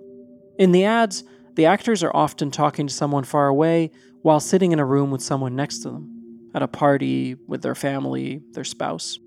In 0.59 0.73
the 0.73 0.87
ads, 0.87 1.25
the 1.57 1.67
actors 1.67 2.03
are 2.03 2.17
often 2.17 2.51
talking 2.51 2.87
to 2.87 2.93
someone 2.93 3.23
far 3.23 3.49
away 3.49 3.91
while 4.23 4.41
sitting 4.41 4.73
in 4.73 4.79
a 4.79 4.87
room 4.87 5.11
with 5.11 5.23
someone 5.23 5.55
next 5.55 5.81
to 5.81 5.91
them, 5.91 6.49
at 6.55 6.63
a 6.63 6.69
party, 6.69 7.37
with 7.47 7.61
their 7.61 7.75
family, 7.75 8.41
their 8.53 8.65
spouse. 8.65 9.19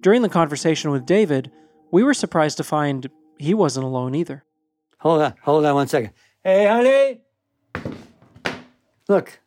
During 0.00 0.22
the 0.22 0.28
conversation 0.28 0.92
with 0.92 1.04
David, 1.04 1.50
we 1.90 2.04
were 2.04 2.14
surprised 2.14 2.58
to 2.58 2.64
find 2.64 3.10
he 3.38 3.54
wasn't 3.54 3.86
alone 3.86 4.14
either. 4.14 4.44
Hold 5.00 5.20
on, 5.20 5.34
hold 5.42 5.66
on 5.66 5.74
one 5.74 5.88
second. 5.88 6.12
Hey, 6.44 6.66
honey! 6.66 7.23
Look. 9.08 9.40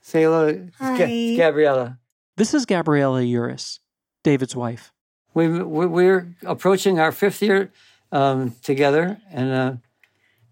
Say 0.00 0.22
hello 0.22 0.52
to 0.52 0.70
Hi. 0.78 0.98
Ga- 0.98 1.36
Gabriella. 1.36 1.98
This 2.36 2.54
is 2.54 2.66
Gabriella 2.66 3.20
Uris, 3.22 3.80
David's 4.22 4.54
wife. 4.56 4.92
We, 5.34 5.48
we, 5.62 5.86
we're 5.86 6.34
approaching 6.46 6.98
our 6.98 7.12
fifth 7.12 7.42
year 7.42 7.72
um, 8.12 8.54
together, 8.62 9.18
and 9.30 9.50
uh, 9.52 9.72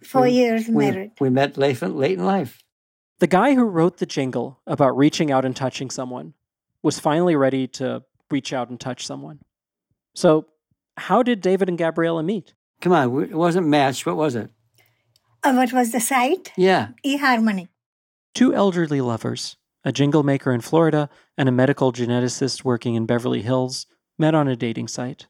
Four 0.03 0.23
we- 0.23 0.31
years 0.33 0.69
we, 0.69 0.91
married. 0.91 1.13
We 1.21 1.31
met 1.31 1.57
late, 1.57 1.81
late 1.83 2.19
in 2.19 2.25
life. 2.25 2.63
The 3.19 3.27
guy 3.27 3.55
who 3.55 3.65
wrote 3.65 3.97
the 3.97 4.07
jingle 4.07 4.61
about 4.67 4.97
reaching 4.97 5.31
out 5.31 5.45
and 5.47 5.57
touching 5.57 5.89
someone 5.91 6.35
was 6.83 6.99
finally 6.99 7.35
ready 7.35 7.67
to 7.69 8.03
reach 8.31 8.53
out 8.53 8.69
and 8.69 8.79
touch 8.79 9.07
someone. 9.07 9.41
So, 10.15 10.47
how 10.99 11.23
did 11.23 11.41
David 11.41 11.69
and 11.69 11.79
Gabriella 11.79 12.23
meet? 12.23 12.53
Come 12.83 12.93
on, 12.93 13.23
it 13.23 13.35
wasn't 13.35 13.69
matched. 13.69 14.05
What 14.05 14.17
was 14.17 14.35
it? 14.35 14.51
Uh, 15.47 15.55
what 15.55 15.73
was 15.73 15.93
the 15.93 16.01
site? 16.01 16.53
Yeah. 16.57 16.89
eHarmony. 17.05 17.69
Two 18.35 18.53
elderly 18.53 19.01
lovers, 19.01 19.57
a 19.85 19.93
jingle 19.93 20.25
maker 20.25 20.51
in 20.51 20.61
Florida 20.61 21.09
and 21.39 21.49
a 21.49 21.53
medical 21.53 21.93
geneticist 21.93 22.65
working 22.65 22.97
in 22.97 23.07
Beverly 23.07 23.43
Hills, 23.43 23.87
met 24.19 24.35
on 24.35 24.49
a 24.49 24.57
dating 24.57 24.89
site. 24.89 25.29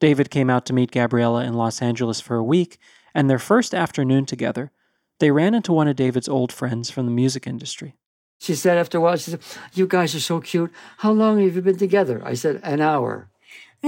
David 0.00 0.30
came 0.30 0.50
out 0.50 0.66
to 0.66 0.72
meet 0.72 0.90
Gabriella 0.90 1.44
in 1.44 1.54
Los 1.54 1.80
Angeles 1.80 2.20
for 2.20 2.34
a 2.34 2.42
week, 2.42 2.78
and 3.14 3.30
their 3.30 3.38
first 3.38 3.72
afternoon 3.72 4.26
together, 4.26 4.72
they 5.20 5.30
ran 5.30 5.54
into 5.54 5.72
one 5.72 5.86
of 5.86 5.94
David's 5.94 6.28
old 6.28 6.50
friends 6.52 6.90
from 6.90 7.06
the 7.06 7.12
music 7.12 7.46
industry. 7.46 7.94
She 8.40 8.56
said 8.56 8.76
after 8.78 8.98
a 8.98 9.00
while, 9.00 9.16
she 9.16 9.30
said, 9.30 9.40
You 9.74 9.86
guys 9.86 10.12
are 10.16 10.20
so 10.20 10.40
cute. 10.40 10.72
How 10.98 11.12
long 11.12 11.40
have 11.40 11.54
you 11.54 11.62
been 11.62 11.78
together? 11.78 12.20
I 12.24 12.34
said, 12.34 12.58
An 12.64 12.80
hour. 12.80 13.30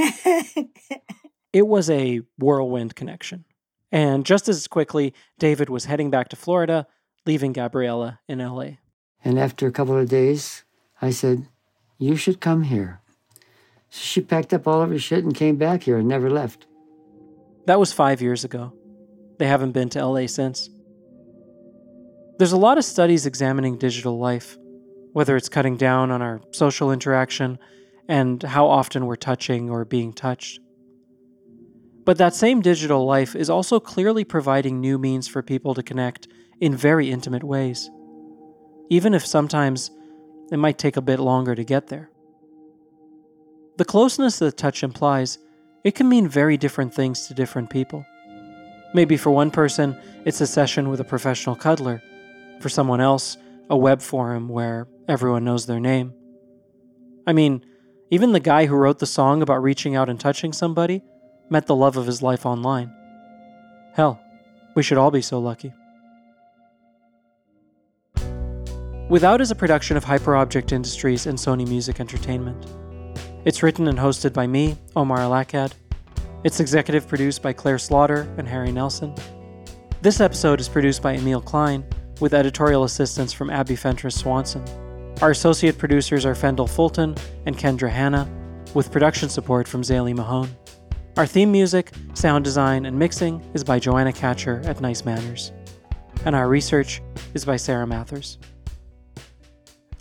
It 1.52 1.66
was 1.66 1.88
a 1.88 2.20
whirlwind 2.38 2.94
connection. 2.94 3.44
And 3.90 4.27
just 4.27 4.48
as 4.48 4.66
quickly, 4.66 5.14
David 5.38 5.70
was 5.70 5.87
heading 5.87 6.11
back 6.11 6.29
to 6.29 6.37
Florida, 6.37 6.87
leaving 7.27 7.53
Gabriella 7.53 8.20
in 8.29 8.38
LA. 8.38 8.79
And 9.24 9.38
after 9.38 9.66
a 9.66 9.72
couple 9.72 9.96
of 9.96 10.09
days, 10.09 10.64
I 11.01 11.11
said, 11.11 11.48
You 11.98 12.16
should 12.16 12.40
come 12.40 12.64
here. 12.64 13.01
So 13.90 14.01
she 14.01 14.20
packed 14.20 14.53
up 14.53 14.66
all 14.66 14.83
of 14.83 14.90
her 14.90 14.98
shit 14.98 15.24
and 15.24 15.35
came 15.35 15.57
back 15.57 15.85
here 15.85 15.96
and 15.98 16.09
never 16.09 16.31
left. 16.31 16.66
That 17.66 17.81
was 17.81 17.92
five 17.92 18.20
years 18.20 18.44
ago. 18.44 18.72
They 19.38 19.46
haven't 19.46 19.72
been 19.72 19.88
to 19.90 20.05
LA 20.05 20.27
since. 20.27 20.68
There's 22.38 22.53
a 22.53 22.57
lot 22.57 22.79
of 22.79 22.85
studies 22.85 23.27
examining 23.27 23.79
digital 23.79 24.18
life, 24.18 24.57
whether 25.12 25.37
it's 25.37 25.48
cutting 25.48 25.77
down 25.77 26.11
on 26.11 26.22
our 26.22 26.40
social 26.53 26.92
interaction 26.92 27.59
and 28.09 28.42
how 28.42 28.66
often 28.66 29.07
we're 29.07 29.16
touching 29.16 29.70
or 29.70 29.85
being 29.85 30.12
touched. 30.12 30.61
But 32.08 32.16
that 32.16 32.34
same 32.34 32.62
digital 32.62 33.04
life 33.04 33.36
is 33.36 33.50
also 33.50 33.78
clearly 33.78 34.24
providing 34.24 34.80
new 34.80 34.96
means 34.98 35.28
for 35.28 35.42
people 35.42 35.74
to 35.74 35.82
connect 35.82 36.26
in 36.59 36.74
very 36.74 37.11
intimate 37.11 37.44
ways, 37.44 37.90
even 38.88 39.12
if 39.12 39.26
sometimes 39.26 39.90
it 40.50 40.56
might 40.56 40.78
take 40.78 40.96
a 40.96 41.02
bit 41.02 41.20
longer 41.20 41.54
to 41.54 41.64
get 41.64 41.88
there. 41.88 42.09
The 43.76 43.84
closeness 43.84 44.38
that 44.38 44.56
touch 44.56 44.82
implies, 44.82 45.36
it 45.84 45.94
can 45.94 46.09
mean 46.09 46.28
very 46.28 46.56
different 46.56 46.94
things 46.94 47.26
to 47.26 47.34
different 47.34 47.68
people. 47.68 48.06
Maybe 48.94 49.18
for 49.18 49.30
one 49.30 49.50
person, 49.50 49.94
it's 50.24 50.40
a 50.40 50.46
session 50.46 50.88
with 50.88 51.00
a 51.00 51.04
professional 51.04 51.56
cuddler. 51.56 52.02
For 52.62 52.70
someone 52.70 53.02
else, 53.02 53.36
a 53.68 53.76
web 53.76 54.00
forum 54.00 54.48
where 54.48 54.88
everyone 55.09 55.44
knows 55.44 55.66
their 55.66 55.78
name. 55.78 56.14
I 57.26 57.34
mean, 57.34 57.66
even 58.11 58.32
the 58.32 58.40
guy 58.40 58.64
who 58.64 58.76
wrote 58.76 58.98
the 58.98 59.04
song 59.04 59.42
about 59.42 59.62
reaching 59.62 59.94
out 59.94 60.09
and 60.09 60.18
touching 60.18 60.54
somebody 60.54 61.02
met 61.51 61.66
the 61.66 61.76
love 61.76 61.96
of 61.96 62.07
his 62.07 62.22
life 62.22 62.44
online. 62.46 62.92
Hell, 63.94 64.20
we 64.74 64.82
should 64.82 64.99
all 64.99 65.11
be 65.11 65.22
so 65.22 65.38
lucky. 65.38 65.72
Without 69.09 69.40
is 69.40 69.51
a 69.51 69.55
production 69.55 69.96
of 69.96 70.05
Hyperobject 70.05 70.72
Industries 70.72 71.26
and 71.26 71.38
Sony 71.38 71.66
Music 71.66 71.99
Entertainment. 71.99 72.66
It's 73.44 73.62
written 73.62 73.88
and 73.88 73.99
hosted 73.99 74.34
by 74.34 74.46
me, 74.46 74.76
Omar 74.94 75.20
El 75.20 75.30
Akkad. 75.30 75.72
It's 76.44 76.61
executive 76.61 77.09
produced 77.09 77.42
by 77.42 77.55
Claire 77.55 77.78
Slaughter 77.78 78.32
and 78.36 78.46
Harry 78.46 78.70
Nelson. 78.70 79.14
This 80.03 80.20
episode 80.20 80.61
is 80.61 80.68
produced 80.68 81.03
by 81.03 81.14
Emil 81.14 81.40
Klein, 81.40 81.84
with 82.20 82.34
editorial 82.34 82.84
assistance 82.84 83.32
from 83.32 83.49
Abby 83.49 83.76
Fentress 83.76 84.14
Swanson. 84.16 84.62
Our 85.22 85.30
associate 85.30 85.78
producers 85.78 86.26
are 86.26 86.34
Fendel 86.34 86.66
Fulton 86.66 87.16
and 87.46 87.57
Kendra 87.57 87.88
Hanna, 87.88 88.30
with 88.74 88.92
production 88.92 89.28
support 89.28 89.66
from 89.66 89.82
Zaley 89.82 90.14
Mahone. 90.14 90.51
Our 91.18 91.26
theme 91.26 91.50
music, 91.50 91.90
sound 92.14 92.44
design, 92.44 92.86
and 92.86 92.96
mixing 92.96 93.42
is 93.52 93.64
by 93.64 93.80
Joanna 93.80 94.12
Catcher 94.12 94.62
at 94.64 94.80
Nice 94.80 95.04
Manners. 95.04 95.50
And 96.24 96.36
our 96.36 96.48
research 96.48 97.02
is 97.34 97.44
by 97.44 97.56
Sarah 97.56 97.88
Mathers. 97.88 98.38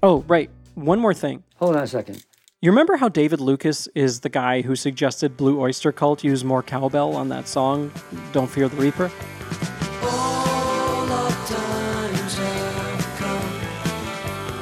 Oh, 0.04 0.24
right. 0.28 0.52
One 0.76 1.00
more 1.00 1.16
thing. 1.16 1.44
Hold 1.56 1.76
on 1.76 1.82
a 1.82 1.88
second. 1.88 2.24
You 2.62 2.70
remember 2.70 2.98
how 2.98 3.10
David 3.10 3.42
Lucas 3.42 3.88
is 3.96 4.20
the 4.20 4.30
guy 4.30 4.62
who 4.62 4.76
suggested 4.76 5.36
Blue 5.36 5.60
Oyster 5.60 5.92
Cult 5.92 6.24
use 6.24 6.44
more 6.44 6.62
cowbell 6.62 7.16
on 7.16 7.30
that 7.30 7.48
song, 7.48 7.92
Don't 8.32 8.46
Fear 8.46 8.70
the 8.70 8.78
Reaper? 8.78 9.12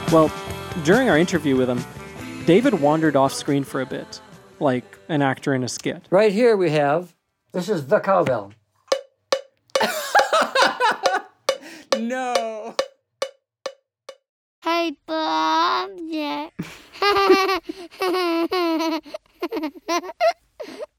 Well, 0.09 0.31
during 0.85 1.09
our 1.09 1.17
interview 1.17 1.57
with 1.57 1.69
him, 1.69 1.83
David 2.45 2.75
wandered 2.75 3.17
off 3.17 3.33
screen 3.33 3.65
for 3.65 3.81
a 3.81 3.85
bit, 3.85 4.21
like 4.59 4.97
an 5.09 5.21
actor 5.21 5.53
in 5.53 5.63
a 5.63 5.67
skit. 5.67 6.07
Right 6.09 6.31
here 6.31 6.57
we 6.57 6.71
have 6.71 7.13
this 7.51 7.69
is 7.69 7.85
the 7.87 7.99
cowbell. 7.99 8.53
no. 11.97 12.75
Hey, 14.61 14.97
Bob. 15.05 15.91
Yeah. 15.97 16.49